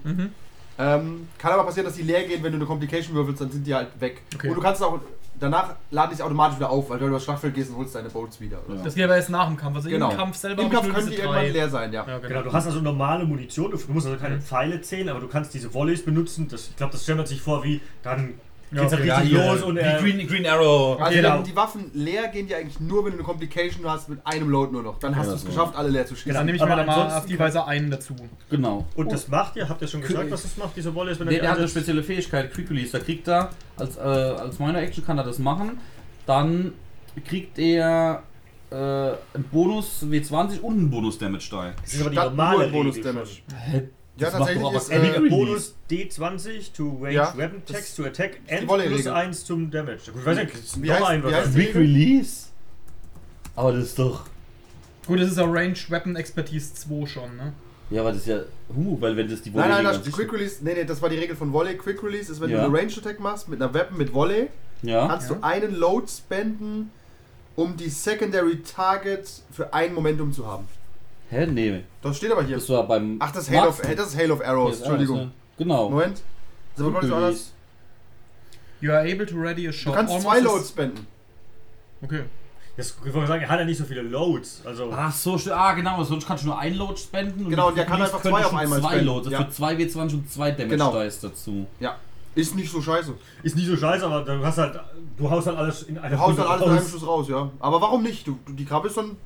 [0.78, 0.84] Mhm.
[0.84, 3.66] Ähm, kann aber passieren, dass die leer gehen, wenn du eine Complication würfelst, dann sind
[3.68, 4.22] die halt weg.
[4.36, 4.50] Okay.
[4.50, 5.00] Und du kannst auch,
[5.40, 8.10] danach laden die sich automatisch wieder auf, weil du übers Schlachtfeld gehst und holst deine
[8.10, 8.58] Bolts wieder.
[8.68, 8.84] Oder so.
[8.84, 9.76] Das geht aber erst nach dem Kampf.
[9.78, 10.10] Also Genau.
[10.12, 12.06] im Kampf selber Im Kampf können die irgendwann leer sein, ja.
[12.08, 15.28] Ja, Genau, du hast also normale Munition, du musst also keine Pfeile zählen, aber du
[15.28, 16.48] kannst diese Volleys benutzen.
[16.50, 18.36] Das, ich glaube, das stellt man sich vor wie, dann
[18.74, 19.12] Ja, geht's okay.
[19.12, 20.00] halt richtig hier, los und wie er...
[20.02, 21.00] Green, Green Arrow.
[21.02, 21.38] Also Genau.
[21.38, 24.50] wenn die Waffen leer gehen die eigentlich nur, wenn du eine Complication hast mit einem
[24.50, 25.00] Load nur noch.
[25.00, 26.34] Dann hast du es geschafft, alle leer zu schießen.
[26.34, 28.16] Dann nehme ich mir Aber dann mal ansonsten auf die Weise einen dazu.
[28.50, 28.86] Genau.
[28.96, 31.38] Und das macht ihr, habt ihr schon gesagt, was das macht, diese Volleys, wenn Der,
[31.38, 32.92] er der hat eine spezielle Fähigkeit, Quick Release.
[32.92, 35.78] Da kriegt er, als, äh, als Minor Action kann er das machen.
[36.26, 36.74] Dann
[37.28, 38.24] kriegt er
[38.72, 41.74] äh, einen Bonus W20 und einen Bonus Damage die.
[41.82, 43.42] Das ist aber die normale Bonus Damage.
[44.16, 45.30] Ja, Das macht tatsächlich aber ist äh.
[45.30, 50.12] Bonus D20 to range Ja, weapon text to attack and plus 1 zum Damage.
[50.12, 51.54] Gut, ich weiß nicht, Wie noch heißt- ein wie heißt?
[51.54, 52.48] Quick Release?
[53.56, 54.26] Aber das ist doch.
[55.08, 57.54] Gut, das ist auch Ranged Weapon Expertise 2 schon, ne?
[57.90, 58.40] Ja, aber das ist ja.
[58.76, 61.10] Huh, weil wenn das die Nein, nein, an sich- Quick Release, nee, nee, das war
[61.10, 61.76] die Regel von Volley.
[61.76, 62.60] Quick Release ist, wenn Ja.
[62.62, 64.48] du eine Range Attack machst mit einer Weapon mit Volley,
[64.84, 65.08] Ja.
[65.08, 65.36] kannst Ja.
[65.36, 66.92] du einen Load spenden,
[67.56, 70.68] um die Secondary Target für ein Momentum zu haben.
[71.34, 71.46] Hä?
[71.48, 71.84] Nee.
[72.02, 72.56] Das steht aber hier.
[72.58, 73.18] Das war beim.
[73.20, 73.96] Ach, das Hail of, Marksman.
[73.98, 75.18] das ist Hail of Arrows, Entschuldigung.
[75.20, 75.28] ja.
[75.58, 75.90] Genau.
[75.90, 76.22] Moment.
[76.76, 77.54] Das Quick ganz anders.
[78.82, 79.94] You are able to ready a Du shot.
[79.96, 81.08] kannst almost zwei Loads spenden.
[82.04, 82.24] Okay.
[82.76, 84.64] Das, ich wollte sagen, er hat ja nicht so viele Loads.
[84.66, 87.48] Also, Ach so, ah genau, sonst kannst du nur einen Load spenden.
[87.50, 89.06] Genau, und der kann einfach zwei auf du einmal zwei spenden.
[89.06, 89.44] Loads, Ja.
[89.46, 91.04] für zwei W20 und zwei Damage Genau.
[91.04, 91.68] Dice dazu.
[91.80, 91.96] Ja.
[92.36, 93.14] Ist nicht so scheiße.
[93.44, 94.80] ist nicht so scheiße, aber du hast halt,
[95.18, 96.92] du haust halt alles in einer Du haust dann Runde alles in einem raus.
[96.92, 97.52] Schuss raus, ja.
[97.60, 98.26] Aber warum nicht?
[98.28, 99.18] Du, du, die Krabbe ist dann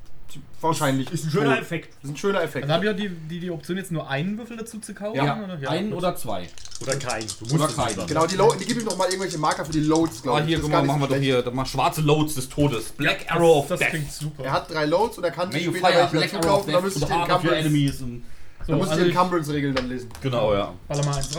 [0.62, 1.12] wahrscheinlich.
[1.12, 1.62] Ist ein schöner tot.
[1.62, 1.94] Effekt.
[2.02, 2.64] Das ist ein schöner Effekt.
[2.66, 5.16] Dann habe ich ja die, die, die Option, jetzt nur einen Würfel dazu zu kaufen.
[5.18, 5.38] Ja.
[5.44, 5.70] oder?
[5.70, 5.98] Einen gut.
[6.00, 6.50] oder zwei.
[6.82, 7.22] Oder kein.
[7.28, 7.86] Du musst Oder es kein.
[7.88, 8.08] nicht machen.
[8.08, 10.42] Genau, die, Lo die gibt euch noch mal irgendwelche Marker für die Loads, glaube Ah,
[10.42, 10.48] ich.
[10.48, 12.90] hier, Das guck mal, machen wir doch hier, doch mal schwarze Loads des Todes.
[12.90, 13.90] Black Arrow of Das Death.
[13.90, 14.44] klingt super.
[14.44, 16.66] Er hat drei Loads und er kann sich you später welche Black dazu Arrow of
[16.66, 16.72] kaufen.
[16.74, 18.02] Da müsste ich die your Encumbrance, enemies.
[18.02, 18.24] und-
[18.60, 20.10] da So, müsste also ich ich Encumbrance-Regeln dann lesen.
[20.22, 20.74] Genau, ja.
[20.88, 21.30] baller mal eins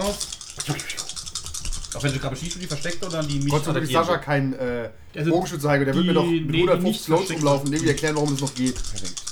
[1.99, 2.05] drauf.
[2.05, 4.11] Auf welche Krabbe schießt du die versteckte oder die mich Gott sei Dank ist Sascha
[4.13, 4.23] wird?
[4.23, 5.85] kein äh, Also Bogenschütze, Heiko.
[5.85, 7.35] Der wird die- mir doch nee, mit die 150 nicht Loads versteckte.
[7.47, 7.73] rumlaufen.
[7.73, 8.75] Irgendwie erklären, warum das noch geht.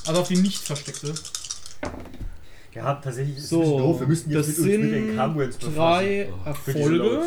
[0.07, 1.15] Also auf die nicht versteckte.
[2.75, 4.01] Ja, tatsächlich ist es So, ein bisschen doof.
[4.01, 6.29] Wir müssten jetzt das mit uns mit sind den Encumbrance drei
[6.65, 6.97] für diese Erfolge.
[7.05, 7.27] Loads.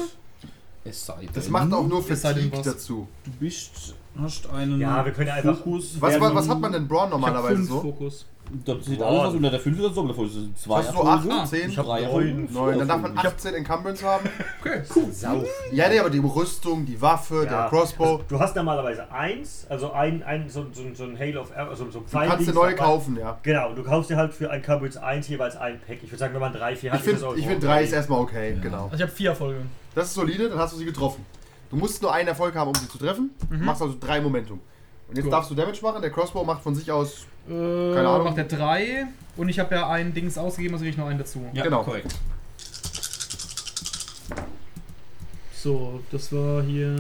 [0.86, 2.66] Es sei denn, Das macht auch nur Es sei denn Fatigue was.
[2.66, 3.08] dazu.
[3.26, 3.72] du bist,
[4.18, 5.96] hast einen Ja, wir können ja einfach- Fokus.
[6.00, 7.82] Was, was, so- was hat man denn Braun Ich hab normalerweise fünf so?
[7.82, 8.26] Fokus.
[8.66, 9.08] Das sieht Boah.
[9.08, 11.34] alles was unter der 5 oder so, davor sind zwei Hast du Erfolge.
[11.34, 11.70] 8, 10?
[11.70, 12.06] Ich hab drei neun.
[12.08, 12.54] Erfolge.
[12.54, 12.80] Neun.
[12.80, 14.30] Dann darf man Ich hab- 18 Encumbrance haben.
[14.62, 14.82] Okay.
[15.12, 15.44] Sau.
[15.72, 18.04] Ja, nee, aber die Rüstung, die Waffe, der Crossbow.
[18.14, 21.70] Also, du hast normalerweise eins, also ein, ein so, so, so ein Hail of Arrow,
[21.70, 22.28] also so ein Du Pfeil.
[22.30, 23.38] kannst dir neue kaufen, ja.
[23.44, 26.00] Genau, du kaufst dir halt für ein Encumbrance 1 jeweils ein Pack.
[26.04, 27.58] Ich würde sagen, wenn man drei, vier hat, Ich finde, ist das auch ich find,
[27.58, 27.66] okay.
[27.68, 28.84] 3 ist erstmal okay, genau.
[28.86, 29.62] Also ich habe vier Erfolge.
[29.96, 31.26] Das ist solide, dann hast du sie getroffen.
[31.70, 33.30] Du musst nur einen Erfolg haben, um sie zu treffen.
[33.50, 34.60] Du machst also drei Momentum.
[35.08, 35.34] Und jetzt Gut.
[35.34, 36.02] darfst du Damage machen.
[36.02, 37.26] Der Crossbow macht von sich aus.
[37.48, 38.24] Äh, Keine Ahnung.
[38.26, 39.06] macht er drei.
[39.38, 41.46] Und ich habe ja ein Dings ausgegeben, also kriege ich noch einen dazu.
[41.54, 41.84] Ja, Genau.
[41.84, 42.14] korrekt.
[45.54, 46.96] So, das war hier.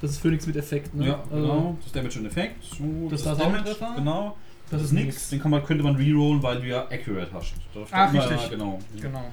[0.00, 1.06] Das ist Phoenix mit Effekt, ne?
[1.08, 1.78] Ja, Also, genau.
[1.82, 2.62] Das Damage und Effekt.
[2.64, 3.64] So, Das ist auch ein Damage.
[3.64, 3.92] Treffer?
[3.96, 4.36] Genau.
[4.70, 5.28] Das ist nix.
[5.30, 7.54] Den kann man, könnte man rerollen, weil du ja Accurate hast.
[7.90, 8.50] Ach, immer- richtig.
[8.50, 8.78] Genau.
[9.00, 9.24] Genau.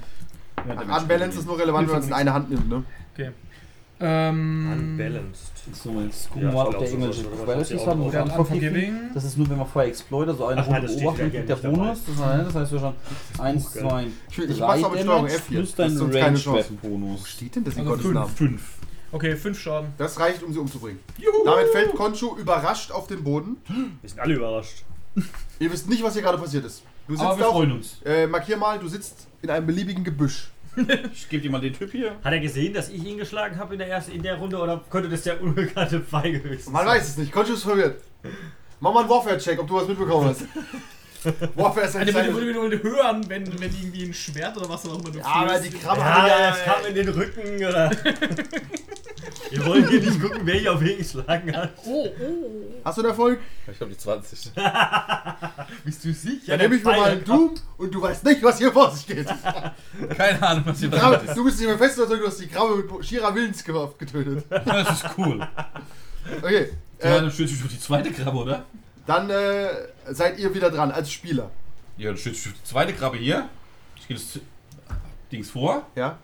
[0.68, 2.84] Ja, Damage Unbalance ist nur relevant, wenn man es in eine Hand nimmt, ne?
[3.14, 3.32] Okay.
[4.02, 5.52] Ähm, Unbalanced.
[5.74, 8.00] So, jetzt gucken Ja, wir mal, ich ob der so irgendwelche Qualities haben.
[8.00, 8.94] noch wo der wir hat Unforgiving.
[9.14, 11.56] Das ist nur, wenn man vorher Exploit, also eine Runde beobachtet, ja kriegt der.
[11.70, 12.00] Bonus.
[12.06, 12.94] Das heißt, das heißt wir schon
[13.40, 13.82] 1, gell.
[13.84, 15.58] 2, Ich, ich 3 mach's aber mit Steuerung Damage F hier.
[15.60, 16.50] plus Das dein ist sonst keine Chance.
[16.70, 17.22] Range-Weapon-Bonus.
[17.22, 18.16] Wo steht denn das in Also Gottes fünf.
[18.16, 18.30] Namen?
[18.36, 18.62] Fünf.
[19.12, 19.90] Okay, fünf Schaden.
[19.98, 21.00] Das reicht, um sie umzubringen.
[21.46, 23.58] Damit fällt Koncho überrascht auf den Boden.
[24.02, 24.86] Wir sind alle überrascht.
[25.60, 26.84] Ihr wisst nicht, was hier gerade passiert ist.
[27.08, 27.98] Du Aber sitzt wir auf, freuen uns.
[28.06, 30.52] äh, markier mal, du sitzt in einem beliebigen Gebüsch.
[31.14, 32.16] Ich gebe dir mal den Typ hier.
[32.24, 34.84] Hat er gesehen, dass ich ihn geschlagen habe in der ersten in der Runde oder
[34.90, 36.96] konnte das der unbekannte Feige höchstens Man sein?
[36.98, 38.02] weiß es nicht, ist verwirrt.
[38.80, 40.42] Mach mal einen Warfare-Check, ob du was mitbekommen hast.
[41.56, 42.34] Warfare ist ein kleines...
[42.34, 45.26] würde würde würde hören, wenn, wenn irgendwie ein Schwert oder was auch immer du Ja,
[45.26, 46.50] aber die Krabbe hat Ja, ja...
[46.52, 47.92] es kam in den Rücken oder.
[49.50, 51.74] Wir wollen hier nicht gucken, wer hier auf wen geschlagen hat.
[51.86, 52.82] Oh, oh.
[52.84, 53.40] Hast du einen Erfolg?
[53.72, 54.52] Ich habe die 20.
[55.84, 56.58] Bist du sicher?
[56.58, 59.08] Dann nehme ich mir mal einen Doom und du weißt nicht, was hier vor sich
[59.08, 59.28] geht.
[60.18, 61.38] Keine Ahnung, was hier passiert ist.
[61.38, 64.46] du bist nicht mehr fest überzeugt, du hast die Krabbe mit Shira Willenskraft getötet.
[64.50, 65.48] Das ist cool.
[66.42, 66.70] Okay,
[67.02, 68.66] Ja, äh, dann stürzt du die zweite Krabbe, oder?
[69.10, 69.68] Dann äh,
[70.10, 71.50] seid ihr wieder dran als Spieler.
[71.98, 73.50] Ja, dann du die zweite Krabbe hier.
[73.98, 74.40] Ich gehe das
[75.32, 76.18] Dings vor Ja,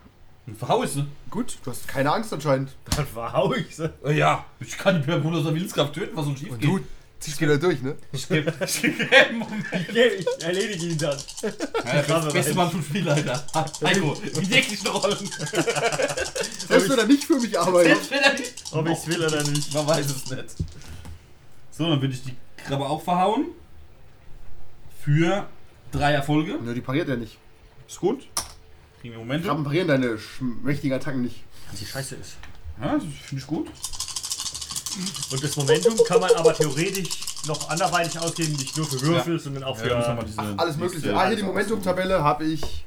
[0.47, 1.05] und verhaue sie.
[1.29, 2.71] gut, du hast keine Angst anscheinend.
[2.95, 3.91] Dann verhau ich sie.
[4.05, 6.69] Äh, Ja, ich kann die per Bonus der Willenskraft töten, was so schief Und geht.
[6.69, 6.79] du
[7.19, 7.95] ziehst wieder durch, ne?
[8.11, 8.51] Ich gebe
[9.33, 9.65] Moment.
[9.89, 11.17] Ich, ich erledige ihn dann.
[11.85, 12.53] Ja, das beste.
[12.53, 13.43] Mann vom Spielleiter.
[13.83, 15.17] Heiko, wie tägliche Rollen.
[16.67, 17.93] Selbst wenn er nicht für mich arbeitet.
[17.93, 18.53] Selbst wenn er nicht.
[18.71, 19.73] Ob ich's will oder nicht.
[19.73, 20.45] Man weiß es nicht.
[21.71, 22.35] So, dann würde ich die
[22.65, 23.47] Krabbe auch verhauen.
[25.01, 25.47] Für
[25.91, 26.57] drei Erfolge.
[26.61, 27.37] Nö, die pariert er nicht.
[27.87, 28.27] Ist gut.
[29.01, 29.47] Kriegen wir Momente.
[29.47, 30.17] Krabben parieren deine
[30.63, 31.43] mächtigen Attacken nicht.
[31.79, 32.37] Die Scheiße ist.
[32.81, 33.67] Ja, das finde ich gut.
[35.31, 37.09] Und das Momentum kann man aber theoretisch
[37.47, 39.89] noch anderweitig ausgeben, nicht nur für Würfel, sondern auch für.
[39.89, 41.15] Ja, Ach, alles mögliche.
[41.15, 42.85] Ah, hier die Momentum-Tabelle habe ich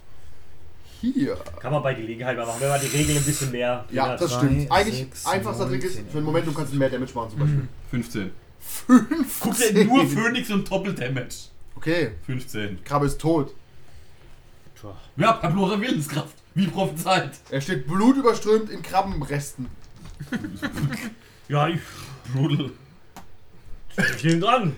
[1.01, 1.37] hier.
[1.61, 3.85] kann man bei Gelegenheit mal machen, wenn man die Regeln ein bisschen mehr.
[3.91, 4.71] Ja, das stimmt.
[4.71, 7.39] Eigentlich sechs, einfachster neun, Trick ist, für ein Momentum kannst du mehr Damage machen zum
[7.39, 7.69] Beispiel.
[7.91, 8.31] 15.
[8.87, 9.27] 15.
[9.41, 11.35] Guck dir nur Phoenix und Doppel-Damage.
[11.77, 12.83] Okay, 15.
[12.85, 13.55] Krabbe ist tot.
[14.81, 14.97] Tja.
[15.17, 16.35] Ja, bei bloßer Willenskraft.
[16.55, 17.33] Wie prophezeit.
[17.51, 19.67] Er steht blutüberströmt in Krabbenresten.
[21.49, 21.81] Ja, ich,
[22.35, 22.71] Brutal.
[24.17, 24.77] ich nehme dran.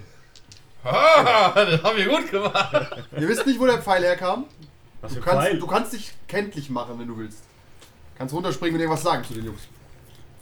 [0.85, 2.73] Ah, das haben wir gut gemacht.
[3.19, 4.45] Ihr wisst nicht, wo der Pfeil herkam.
[5.01, 5.59] Was Du kannst, Pfeil.
[5.59, 7.43] du kannst dich kenntlich machen, wenn du willst.
[8.17, 9.63] Kannst runterspringen und irgendwas sagen zu den Jungs.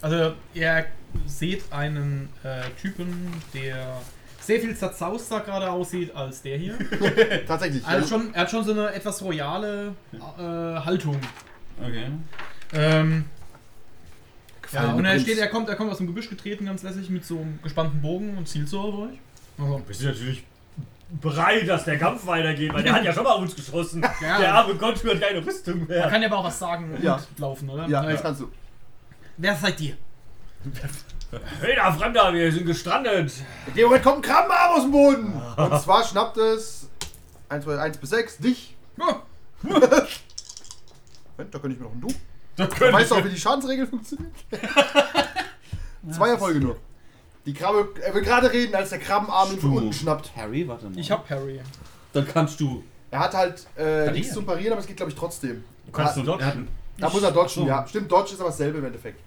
[0.03, 0.87] Also, ihr
[1.27, 4.01] seht einen äh, Typen, der
[4.41, 6.79] sehr viel zerzauster gerade aussieht als der hier.
[7.47, 7.83] Tatsächlich.
[7.85, 8.07] Er hat ja.
[8.07, 11.19] schon, er hat schon so eine etwas royale äh, Haltung.
[11.81, 12.07] Okay.
[12.73, 13.25] Ähm,
[14.73, 17.25] ja, und er steht, er kommt, er kommt aus dem Gebüsch getreten, ganz lässig, mit
[17.25, 19.19] so einem gespannten Bogen und zielt so auf euch.
[19.59, 20.45] Also, Wir sind natürlich
[21.21, 24.03] bereit, dass der Kampf weitergeht, weil der hat ja schon mal auf uns geschossen.
[24.21, 24.39] Ja.
[24.39, 26.09] Der arme Gott hat keine Rüstung man mehr.
[26.09, 27.19] kann ja aber auch was sagen und Ja.
[27.39, 27.89] laufen, oder?
[27.89, 28.51] Ja, Äh, das kannst du.
[29.39, 29.97] Wer seid ihr?
[31.61, 33.31] Hey da, Fremder, wir sind gestrandet.
[33.67, 35.43] In dem Moment kommt ein Krabbenarm aus dem Boden.
[35.57, 36.89] Und zwar schnappt es
[37.51, 38.77] 1, 2, 1 bis 6 dich.
[38.99, 39.23] Ja.
[39.63, 39.95] Moment,
[41.37, 42.09] da könnte ich mir noch ein Du.
[42.57, 44.33] Da Weißt du auch, wie die Schadensregel funktioniert?
[46.11, 46.77] Zwei Erfolge nur.
[47.45, 50.35] Die Krabbe, er will gerade reden, als der Krabbenarm ihn von unten schnappt.
[50.35, 50.99] Harry, warte mal.
[50.99, 51.61] Ich hab Parry.
[52.15, 52.83] Dann kannst du.
[53.11, 55.63] Er hat halt äh, nichts zum Parieren, aber es geht glaube ich trotzdem.
[55.87, 56.69] Du kannst hat, dodgen.
[56.99, 57.67] Da muss er dodgen, so.
[57.67, 57.87] ja.
[57.87, 59.21] Stimmt, Dodge ist aber dasselbe im Endeffekt.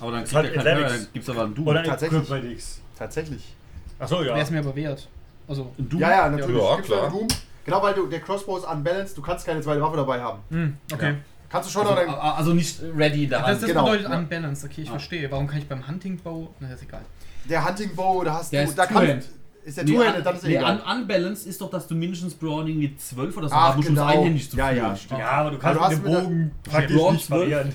[0.00, 0.64] Aber dann kriegt er Athletics.
[0.64, 1.64] Hörer, dann gibt's aber einen Du.
[1.66, 2.20] Oder Tatsächlich.
[2.20, 2.80] Acrobatics.
[2.98, 3.54] Tatsächlich.
[3.98, 4.34] Achso, ja.
[4.34, 5.08] Wer ist mir aber wert?
[5.48, 5.98] Also, Ein Du?
[5.98, 6.60] Ja, ja, natürlich.
[6.62, 7.02] Ja, Gibt's klar.
[7.04, 7.28] einen Doom.
[7.64, 10.38] Genau, weil du, der Crossbow ist unbalanced, du kannst keine zweite Waffe dabei haben.
[10.50, 11.14] hm, okay.
[11.50, 12.14] Kannst du schon, Also, dann.
[12.14, 13.40] also nicht ready da.
[13.42, 14.18] Das, das genau, bedeutet ja.
[14.18, 14.92] unbalanced, okay, ich Ah.
[14.92, 15.30] verstehe.
[15.30, 16.48] Warum kann ich beim Hunting Bow.
[16.60, 17.00] Na, ist egal.
[17.48, 18.68] Der Hunting Bow, da hast Der du.
[18.70, 19.20] ist Da kann,
[19.64, 20.80] ist der Nee, Two-Handed, dann ist er nee, egal.
[20.86, 23.88] un unbalanced ist doch, dass du mindestens Browning mit 12 oder so Ach, haben musst,
[23.88, 24.10] um es genau.
[24.12, 25.18] einhändig zu Ja, ja, stimmt.
[25.20, 27.72] Ja, aber du kannst Aber mit du dem hast Bogen praktisch nicht variieren.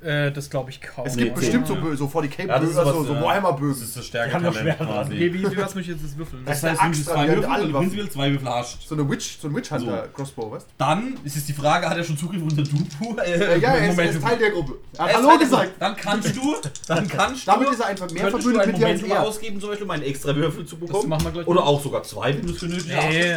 [0.00, 1.06] Äh, das glaube ich kaum.
[1.06, 3.14] Es gibt Nee, bestimmt so, so 40k Ja, so, so.
[3.20, 3.70] Warhammer-Bögen.
[3.72, 5.10] Das ist das noch Stärke-Talent schwer dran.
[5.10, 6.44] Wie, wie, wie was muss ich jetzt das würfeln?
[6.44, 9.48] Das- Das heißt, wenn du zwei Würfel prinzipiell zwei Würfel hast, So eine Witch, so
[9.48, 12.62] ein Witch Hunter Crossbow, weißt dann ist es die Frage, hat er schon Zugriff unter
[12.62, 13.14] Dupu?
[13.14, 13.16] du?
[13.20, 14.74] Äh, Ja, ja, er ist, er ist Teil der Gruppe.
[14.96, 15.70] Er hat Er Hallo gesagt.
[15.80, 16.54] Dann kannst du,
[16.86, 19.22] dann kannst Damit du, ist er einfach mehr du verbündet mit dir als er.
[19.24, 21.08] ausgeben, zum Beispiel um einen extra Würfel zu bekommen.
[21.08, 23.08] machen wir gleich Oder auch sogar zwei, wenn du es für nötig hast.
[23.08, 23.34] Nee.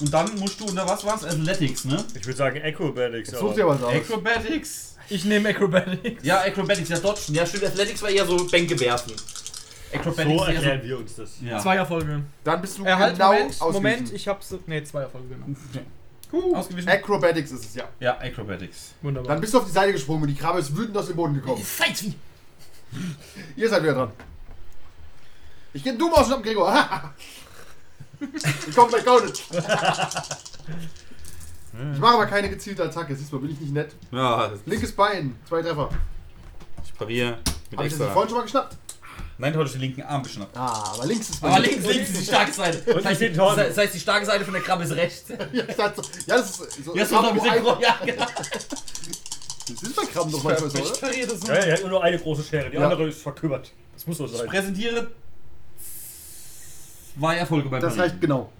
[0.00, 1.24] Und dann musst du unter was war's?
[1.24, 2.02] Athletics, ne?
[2.18, 3.30] Ich würde sagen Acrobatics.
[3.30, 3.92] Jetzt such dir was aus.
[3.94, 4.91] Acrobatics.
[5.12, 6.24] Ich nehme Acrobatics.
[6.24, 7.34] Ja, Acrobatics, ja, Dodgen.
[7.34, 9.12] Ja, stimmt, Athletics war eher so Bänke werfen.
[9.92, 11.30] Acrobatics So eher erklären wir uns das.
[11.42, 11.58] Ja.
[11.58, 12.22] Zwei Erfolge.
[12.44, 13.60] Dann bist du Äh, halt, genau Moment.
[13.60, 14.54] Moment, ich hab's.
[14.66, 16.56] Ne, zwei Erfolge, genau.
[16.56, 16.88] Ausgewichen?
[16.88, 17.84] Acrobatics ist es, ja.
[18.00, 18.94] Ja, Acrobatics.
[19.02, 19.32] Wunderbar.
[19.32, 21.34] Dann bist du auf die Seite gesprungen und die Krabbe ist wütend aus dem Boden
[21.34, 21.62] gekommen.
[21.62, 22.14] seid wie.
[23.60, 24.12] Ihr seid wieder dran.
[25.74, 26.72] Ich geh du ausschnappen, Gregor.
[28.34, 29.44] ich komm gleich gar nicht.
[31.94, 33.16] Ich mache aber keine gezielte Attacke.
[33.16, 33.94] Siehst du mal, bin ich nicht nett.
[34.10, 35.88] Ja, das- Linkes Bein, zwei Treffer.
[36.84, 37.38] ich pariere.
[37.70, 38.12] Mit Hab ich das extra.
[38.12, 38.76] vorhin schon mal geschnappt?
[39.38, 40.56] Nein, heute ist den linken Arm geschnappt.
[40.56, 42.78] Ah, aber links ist bei Aber links, links ist die starke Seite.
[42.94, 45.24] Und Das heißt, ich den das heißt, die starke Seite von der Krabbe ist rechts.
[45.52, 46.94] Ja, ich dachte so, ja, das ist so.
[46.94, 47.76] Ja, so ein bisschen groß.
[47.80, 48.26] Ja, genau.
[49.68, 50.90] Das ist bei Krabben doch manchmal so, oder?
[50.98, 52.82] pariere das Ja, er hat nur eine große Schere, die Ja.
[52.84, 53.72] andere ist verkümmert.
[53.94, 54.46] Das muss so Ich sein.
[54.46, 55.10] präsentiere
[57.18, 58.10] zwei Erfolge beim Das Parieren.
[58.10, 58.52] reicht genau.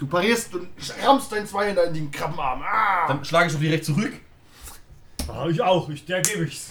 [0.00, 0.66] Du parierst und
[1.04, 2.62] rammst deinen Zweihänder in den Krabbenarm.
[2.62, 3.06] Ah!
[3.06, 4.14] Dann schlage ich doch direkt zurück.
[5.28, 6.70] Ah, ich auch, ich, der gebe ich's.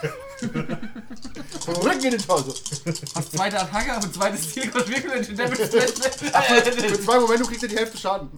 [0.40, 2.54] Vom Rücken in den Torso.
[3.14, 7.68] Hast zweite Attacke, aber zweites Ziel kommt wirklich in Damage Für zwei Momente kriegst du
[7.68, 8.30] die Hälfte Schaden.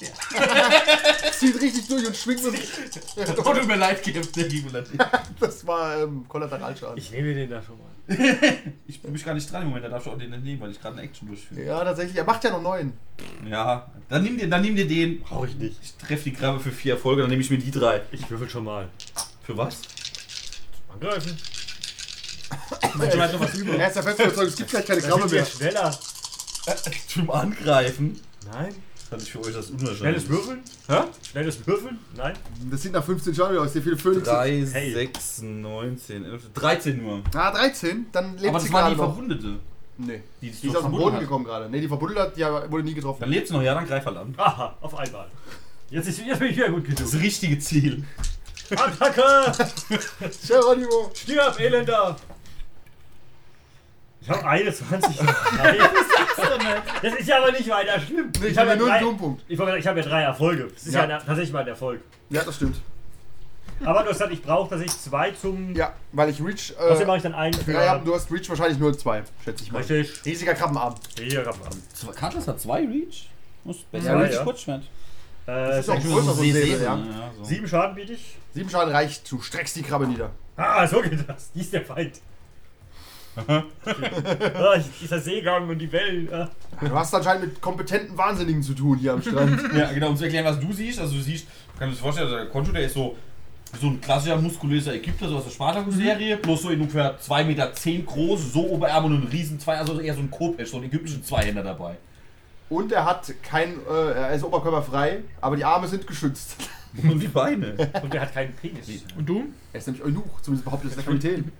[1.38, 2.68] Zieht richtig durch und schwingt mit.
[3.38, 4.98] Oh, tut mir leid, gibt der Gibelati.
[5.38, 6.98] Das war ähm, Kollateralschaden.
[6.98, 7.91] Ich nehme den da schon mal.
[8.86, 10.60] Ich bin mich gar nicht dran im Moment, da darfst du auch den nicht nehmen,
[10.60, 11.62] weil ich gerade eine Action durchführe.
[11.64, 12.16] Ja, tatsächlich.
[12.16, 12.92] Er macht ja noch neun.
[13.48, 15.20] Ja, dann nimm dir, dann nimm dir den.
[15.20, 15.76] Brauche ich nicht.
[15.82, 18.02] Ich treffe die Krabbe für vier Erfolge, dann nehme ich mir die drei.
[18.10, 18.88] Ich würfel schon mal.
[19.42, 19.78] Für was?
[20.92, 21.36] Angreifen.
[22.82, 23.74] Dann bleibt noch was über.
[23.76, 25.46] Er ist ja fest überzeugt, es gibt gleich keine Krabbe mehr.
[25.46, 25.98] schneller.
[27.08, 28.20] Zum Angreifen?
[28.52, 28.74] Nein.
[29.12, 29.98] Fand ich für euch das unwahrscheinlich.
[29.98, 30.60] Schnelles Würfeln?
[30.88, 31.00] Hä?
[31.30, 31.98] Schnelles Würfeln?
[32.16, 32.32] Nein.
[32.70, 33.74] Das sieht nach 15 Schaden aus.
[33.74, 34.26] Sehr viele Phönix.
[34.26, 34.92] 3, Hey.
[34.94, 37.22] 6, 19, 11, 13 nur.
[37.34, 38.06] Ah, 13.
[38.10, 39.08] Dann lebt Aber sie das war gerade die noch.
[39.12, 39.58] Verwundete.
[39.98, 40.22] Nee.
[40.40, 41.68] Die, Die ist aus dem Boden gekommen gerade.
[41.68, 43.20] Nee, die verbuddelt hat, die wurde nie getroffen.
[43.20, 44.32] Dann lebt sie noch, ja, dann greif halt an.
[44.38, 45.26] Aha, auf einmal.
[45.90, 46.98] Jetzt, ist, jetzt bin ich wieder gut genug.
[46.98, 48.02] Das richtige Ziel.
[48.70, 49.52] Attacke!
[50.48, 51.10] Geronimo!
[51.14, 52.16] Stirb, Elender!
[54.22, 55.20] Ich habe 21.
[55.58, 55.76] Nein.
[57.02, 58.30] Das ist ja aber nicht weiter schlimm.
[58.40, 59.42] Nee, ich hab habe ja nur drei- einen Dompunkt.
[59.48, 60.68] Ich, ich habe ja drei Erfolge.
[60.72, 61.18] Das ist ja, Ja.
[61.18, 62.00] ein- tatsächlich mal ein Erfolg.
[62.30, 62.76] Ja, das stimmt.
[63.84, 65.74] Aber du hast gesagt, ich brauche tatsächlich zwei zum.
[65.74, 66.72] Ja, weil ich Reach.
[66.78, 67.72] Außerdem Äh, mache ich dann einen für.
[67.72, 69.78] ja, du hast Reach wahrscheinlich nur zwei, schätze ich mal.
[69.82, 70.24] Richtig.
[70.24, 70.94] Riesiger Krabbenarm.
[71.18, 71.60] Hier, Rappen.
[72.14, 73.28] Katlas hat zwei Reach.
[73.64, 74.44] Muss besser Ja, als ja.
[74.44, 74.82] Kurzschwert.
[75.48, 76.96] Äh, ist auch größer, so ein Säbel, ja.
[76.96, 77.44] Ja, so.
[77.44, 78.36] sieben Schaden biete ich.
[78.54, 79.30] Sieben Schaden reicht.
[79.30, 80.30] Du streckst die Krabbe nieder.
[80.56, 81.50] Ah, so geht das.
[81.52, 82.20] Die ist der Feind.
[83.36, 86.32] Ah, dieser Seegang und die Wellen.
[86.32, 86.50] Ah.
[86.80, 89.60] Du hast anscheinend mit kompetenten Wahnsinnigen zu tun hier am Strand.
[89.74, 91.00] Ja, genau, um zu erklären, was du siehst.
[91.00, 93.16] Also, du siehst, du kannst dir das vorstellen, also der Konto, der ist so,
[93.80, 97.72] so ein klassischer muskulöser Ägypter, so aus der Spartacus-Serie, bloß so in ungefähr 2,10 Meter
[98.06, 101.24] groß, so Oberarm und ein riesen zwei, also eher so ein Kopesch, so ein ägyptischen
[101.24, 101.96] Zweihänder dabei.
[102.72, 103.74] Und er hat kein.
[103.86, 106.56] Äh, er ist oberkörperfrei, aber die Arme sind geschützt.
[107.02, 107.74] Und die Beine.
[108.02, 109.04] Und der hat keinen Penis.
[109.16, 109.44] Und du?
[109.72, 111.50] Er ist nämlich Eunuch, zumindest behauptet es der Kapitän.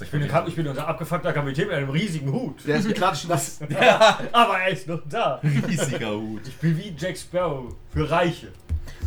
[0.00, 2.66] Ich bin, ein- ich bin unser abgefuckter Kapitän mit einem riesigen Hut.
[2.66, 3.60] Der ist klatschnass.
[4.32, 5.40] Aber er ist noch da.
[5.68, 6.46] riesiger Hut.
[6.46, 8.48] Ich bin wie Jack Sparrow für Reiche.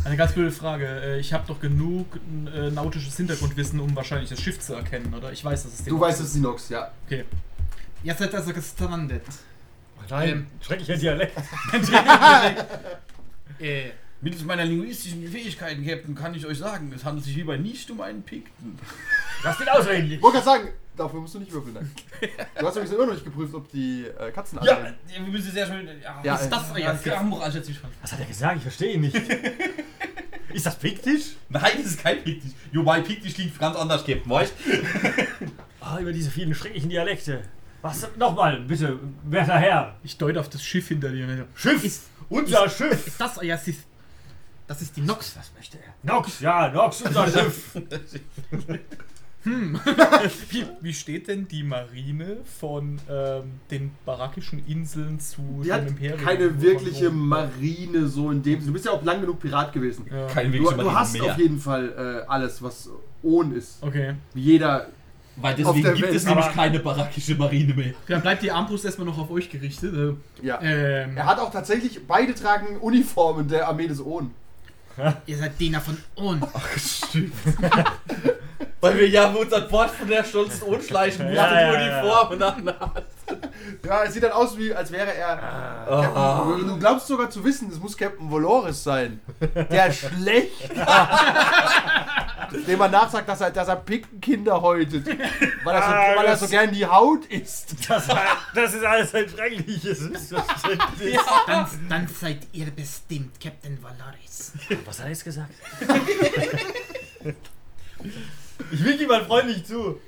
[0.04, 0.86] Eine ganz blöde Frage.
[0.86, 2.06] Äh, Ich habe doch genug
[2.54, 5.32] äh, nautisches Hintergrundwissen, um wahrscheinlich das Schiff zu erkennen, oder?
[5.32, 6.90] Ich weiß, dass es den Du weißt es, Sinox, ja.
[7.06, 7.24] Okay.
[8.04, 9.24] Ihr seid also gestrandet.
[10.08, 10.46] Nein, Ähm.
[10.60, 11.36] schrecklicher Dialekt.
[13.58, 13.90] Äh,
[14.22, 18.00] Mittels meiner linguistischen Fähigkeiten, Captain, kann ich euch sagen, es handelt sich hierbei nicht um
[18.00, 18.78] einen Pikten.
[19.44, 20.10] Lass den ausreden.
[20.10, 21.74] Ich wollte gerade sagen, dafür musst du nicht würfeln.
[21.74, 21.90] Nein.
[22.58, 24.96] Du hast übrigens immer noch nicht geprüft, ob die äh, Katzen Ja, annehmen.
[25.06, 26.00] wir müssen sehr schnell.
[26.02, 26.98] Ja, Ja, ist äh, das ja,
[27.52, 27.90] schätze ich schon.
[28.00, 28.56] Was hat er gesagt?
[28.56, 29.16] Ich verstehe ihn nicht.
[30.54, 31.36] ist das Piktisch?
[31.50, 32.52] Nein, das ist kein Piktisch.
[32.72, 34.54] Jo, bei Piktisch klingt ganz anders, Captain, weißt
[35.80, 37.42] Ah, über diese vielen schrecklichen Dialekte.
[37.82, 38.08] Was?
[38.16, 39.96] Nochmal, bitte, werter Herr.
[40.02, 41.46] ich deute auf das Schiff hinter dir.
[41.54, 41.84] Schiff!
[41.84, 43.06] Ist, unser Schiff!
[43.06, 43.76] ist das euer Sys
[44.68, 45.36] Das ist die Nox.
[45.36, 45.94] Was möchte er?
[46.02, 47.76] Nox, ja, Nox, unser Schiff.
[50.50, 55.86] Wie, wie steht denn die Marine von ähm, den barakischen Inseln zu Die dem hat
[55.86, 56.18] Imperium?
[56.20, 58.66] keine wirkliche Marine so in dem Sinne.
[58.66, 60.04] Du bist ja auch lang genug Pirat gewesen.
[60.10, 60.26] Ja.
[60.26, 62.90] Kein Du, du hast auf jeden Fall äh, alles, was
[63.22, 63.80] Ohn ist.
[63.82, 64.14] Okay.
[64.34, 64.88] Wie jeder.
[65.36, 66.14] Weil deswegen gibt Welt.
[66.16, 67.94] es nämlich Aber- keine barakische Marine mehr.
[68.08, 69.94] Dann bleibt die Armbrust erstmal noch auf euch gerichtet.
[69.94, 70.60] Äh, Ja.
[70.60, 74.32] Ähm, Er hat auch tatsächlich, beide tragen Uniformen der Armee des Ohn.
[75.26, 76.40] Ihr seid Diener von On.
[78.80, 82.02] Weil wir ja uns an Bord von der stolzen Unschleichen mussten, Ja, nur die ja.
[82.02, 82.74] Formen an.
[83.84, 85.36] Ja, es sieht dann aus, wie als wäre er.
[85.88, 89.20] Captain, du glaubst sogar zu wissen, es muss Captain Voloris sein.
[89.70, 90.70] Der schlecht.
[92.66, 95.06] Dem man nachsagt, dass er, dass er Pickenkinder häutet.
[95.06, 97.74] Weil er, so, Ah, weil er das- so gern die Haut isst.
[97.88, 98.06] Das,
[98.54, 101.20] das ist alles ein schreckliches Missverständnis.
[101.46, 104.52] Dann, dann seid ihr bestimmt Captain Valaris.
[104.84, 105.52] Was hat er jetzt gesagt?
[108.70, 110.00] ich winke ihm mal freundlich zu.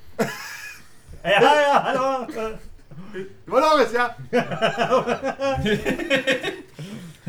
[1.23, 2.27] Ja, ja, hallo.
[3.47, 4.15] Voloris, ja.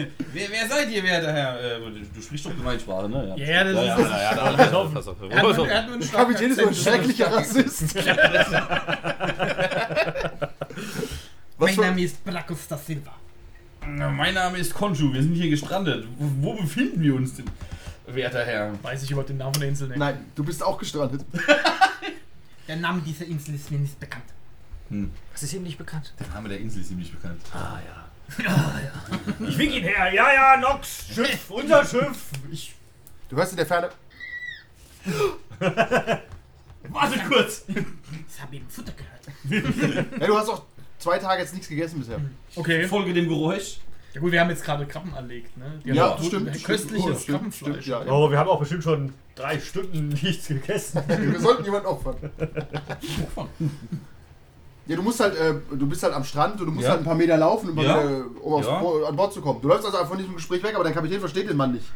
[0.32, 1.60] Wer, wer seid ihr, werter Herr?
[1.60, 1.80] Äh,
[2.14, 3.34] du sprichst doch Gemeinsprache, ne?
[3.36, 5.16] Ja, das ja, ist- ja, ja, ja, ja, pass auf.
[5.28, 7.94] Er hat, er hat nur einen Kapitän ist so ein schrecklicher Rassist.
[11.58, 13.14] Was Mein Name ist Bracus da Silva.
[13.86, 16.06] Mein Name ist Konju, wir sind hier gestrandet.
[16.18, 17.46] Wo, wo befinden wir uns denn,
[18.06, 18.72] werter Herr?
[18.82, 19.98] Weiß ich überhaupt den Namen von der Insel nicht.
[19.98, 21.24] nein, du bist auch gestrandet.
[22.68, 24.26] Der Name dieser Insel ist mir nicht bekannt.
[24.90, 25.10] Hm.
[25.32, 26.12] Das ist ihm nicht bekannt.
[26.20, 27.40] Der Name der Insel ist ihm nicht bekannt.
[27.52, 28.04] Ah ja.
[29.48, 30.12] Ich wink ihn her.
[30.12, 32.26] Ja, ja, Nox, Schiff, unser Schiff.
[32.50, 32.74] Ich,
[33.28, 33.90] Du hörst in der Ferne.
[36.88, 37.64] Wartet kurz!
[37.68, 40.04] Ich habe eben Futter gehört.
[40.20, 40.64] Ja, du hast auch
[40.98, 42.20] zwei Tage jetzt nichts gegessen bisher.
[42.56, 42.86] Okay.
[42.88, 43.78] Folge dem Geräusch.
[44.12, 45.78] Ja gut, wir haben jetzt gerade Krabben erlegt, ne?
[45.84, 46.64] Die Ja, haben stimmt.
[46.64, 47.72] köstliches Oh, stimmt, Krabbenfleisch.
[47.82, 48.10] stimmt, ja, ja.
[48.10, 51.00] oh, wir haben auch bestimmt schon drei Stunden nichts gegessen.
[51.06, 52.16] Wir sollten jemanden opfern.
[54.86, 56.90] Ja, du musst halt, äh, du bist halt am Strand und du musst Ja.
[56.92, 57.82] halt ein paar Meter laufen, um, Ja.
[58.02, 58.80] wieder, um aufs Ja.
[58.80, 59.60] Bo- an Bord zu kommen.
[59.62, 61.86] Du läufst also einfach von diesem Gespräch weg, aber dein Kapitän versteht den Mann nicht.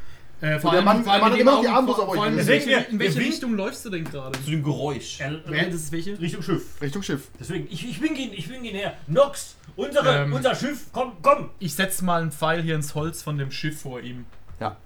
[0.40, 1.68] Äh, vor Und der allem, Mann- vor allem der Mann in hat dem immer die
[1.68, 4.38] Armbrust auf euch vor allem in welche, in welche Richtung läufst du denn gerade?
[4.44, 5.20] Zu dem Geräusch.
[5.20, 6.20] Er, Wer das ist welche?
[6.20, 6.80] Richtung Schiff.
[6.82, 7.28] Richtung Schiff.
[7.40, 8.94] Deswegen, ich, ich wink ihn, ich wink ihn her.
[9.06, 10.32] Nox, unsere, Ähm.
[10.32, 11.50] unser Schiff, komm, komm.
[11.60, 14.26] Ich setz mal einen Pfeil hier ins Holz von dem Schiff vor ihm.
[14.60, 14.76] Ja.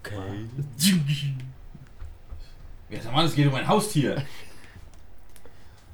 [2.90, 4.22] Ja, sag mal, es geht um ein Haustier.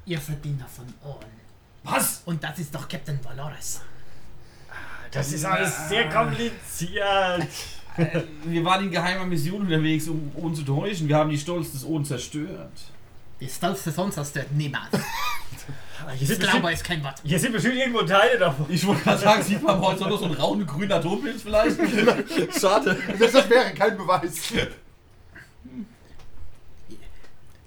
[0.05, 1.25] Ihr Verdiener von Ohren.
[1.85, 2.21] Was?
[2.25, 3.81] Und das ist doch Captain Valores.
[5.11, 7.47] Das ist alles sehr kompliziert.
[8.43, 11.07] Wir waren in geheimer Mission unterwegs, um uns zu täuschen.
[11.07, 12.71] Wir haben die Stolz des Oden zerstört.
[13.39, 14.91] Die stolze Sonst hast du niemals.
[16.17, 17.15] Hier sind, Glaube bestimmt, ist kein Wort.
[17.23, 18.65] hier sind bestimmt irgendwo Teile davon.
[18.69, 21.77] Ich wollte gerade sagen, sieht man heute noch so einen rauen grünen Atompilz vielleicht?
[22.59, 22.97] Schade.
[23.17, 24.53] Das wäre kein Beweis.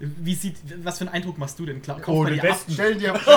[0.01, 1.81] Wie sieht, was für einen Eindruck machst du denn?
[1.81, 2.71] Klar, Oh, mal den besten.
[2.71, 3.13] Stell dir,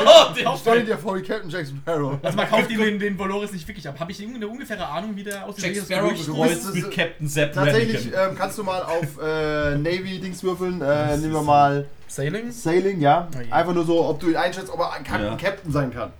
[0.46, 2.18] Oh, stell, dir vor wie Captain Jack Sparrow.
[2.22, 3.98] Also man kauft ihn den, den Valores nicht wirklich ab.
[3.98, 5.75] Habe ich eine ungefähre Ahnung, wie der aussieht?
[5.75, 10.42] Jack Sparrow gekreuzt ist- mit Captain Sepp Tatsächlich ähm, kannst du mal auf äh, Navy-Dings
[10.44, 10.81] würfeln.
[10.81, 12.53] Äh, nehmen wir mal Sailing?
[12.53, 13.27] Sailing, ja.
[13.35, 13.53] Oh.
[13.55, 15.35] Einfach nur so, ob du ihn einschätzt, ob er ein Ja.
[15.37, 16.12] Captain sein kann.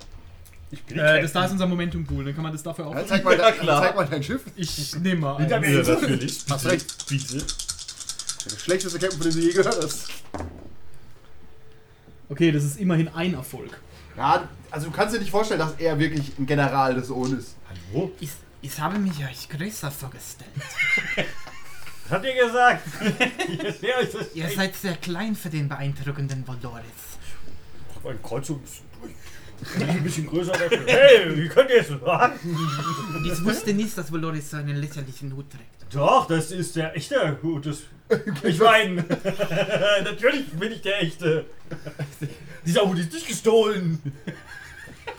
[0.89, 2.95] Äh, das da ist unser Momentum-Pool, dann kann man das dafür auch.
[2.95, 3.83] Ja, zeig, mal, Ja, klar.
[3.83, 4.41] zeig mal dein Schiff.
[4.57, 5.37] Ich nehme mal.
[5.37, 5.83] Hinter mir.
[5.83, 6.45] Ja, natürlich.
[6.51, 7.07] Hast recht.
[7.09, 7.45] Bitte.
[8.45, 10.09] Der schlechteste Captain, von dem du je gehört hast.
[12.29, 13.79] Okay, das ist immerhin ein Erfolg.
[14.17, 17.57] Ja, also du kannst dir nicht vorstellen, dass er wirklich ein General des Oden ist.
[17.69, 18.11] Hallo?
[18.21, 20.51] Ich, ich habe mich euch größer vorgestellt.
[22.05, 22.87] Was habt ihr gesagt?
[23.49, 26.83] ich sehe euch das Ihr seid sehr klein für den beeindruckenden Valores.
[28.03, 28.83] Mein Kreuzung ist
[29.81, 30.53] ein bisschen größer.
[30.87, 32.39] Hey, wie könnt ihr es sagen?
[33.25, 35.95] Ich wusste nicht, dass Valores so einen lächerlichen Hut trägt.
[35.95, 37.67] Doch, das ist der echte Hut.
[37.67, 37.83] Das,
[38.43, 38.95] ich meine,
[40.05, 41.47] natürlich bin ich der echte.
[42.65, 44.01] Dieser Hut ist nicht gestohlen.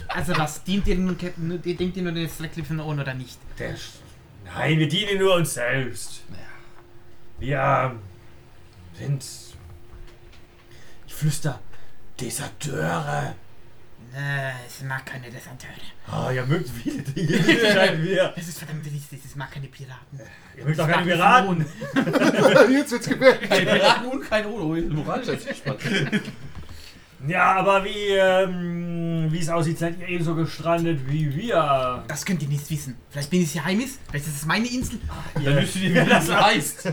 [0.08, 3.40] Also was, dient ihr nun, denkt ihr nur den Slackliffen Ohren oder nicht?
[3.58, 3.76] Der,
[4.46, 6.24] nein, wir dienen nur uns selbst.
[7.40, 7.96] Wir
[8.98, 9.26] sind.
[11.08, 11.60] Ich flüster.
[12.20, 13.36] Deserteure.
[14.16, 15.74] Äh, ich mag keine Deserteure.
[16.08, 18.32] Ah, ihr mögt viele Dinge, nicht, scheinen wir.
[18.36, 20.20] Das ist verdammt richtig, ich mag keine Piraten.
[20.56, 21.66] Ihr mögt auch keine Piraten.
[22.72, 23.42] Jetzt wird's gewählt.
[23.50, 24.76] Kein Piraten und kein Odo.
[24.94, 25.80] Moralischer Zwiespalt.
[27.26, 32.04] Ja, aber wie, ähm, wie es aussieht, seid ihr ebenso gestrandet wie wir.
[32.10, 32.98] Das könnt ihr nicht wissen.
[33.10, 35.00] Vielleicht bin ich hier heimis, vielleicht ist es meine Insel.
[35.36, 36.92] Dann wüsst ihr, wie das heißt.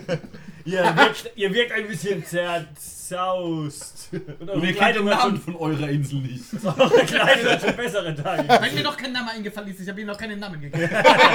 [0.64, 4.08] Ihr wirkt, ihr wirkt ein bisschen zerzaust.
[4.12, 6.44] Und Und eure ihr kennt den Kleidung hat Namen schon, von eurer Insel nicht.
[6.64, 8.48] eure Kleidung hat schon bessere Tage.
[8.48, 10.90] Wenn mir noch kein Name eingefallen ist, ich habe ihm noch keinen Namen gegeben.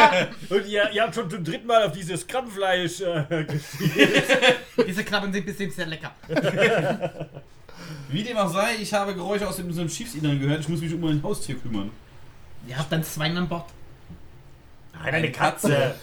[0.49, 4.23] Und ihr, ihr habt schon zum dritten Mal auf dieses Krabbenfleisch äh, gespielt.
[4.87, 6.11] Diese Krabben sind bestimmt sehr lecker.
[8.09, 10.61] Wie dem auch sei, ich habe Geräusche aus dem einem Schiffsinneren gehört.
[10.61, 11.91] Ich muss mich um mein Haustier kümmern.
[12.67, 13.65] Ihr habt dann Schwein an Bord.
[14.93, 15.95] Nein, eine Katze.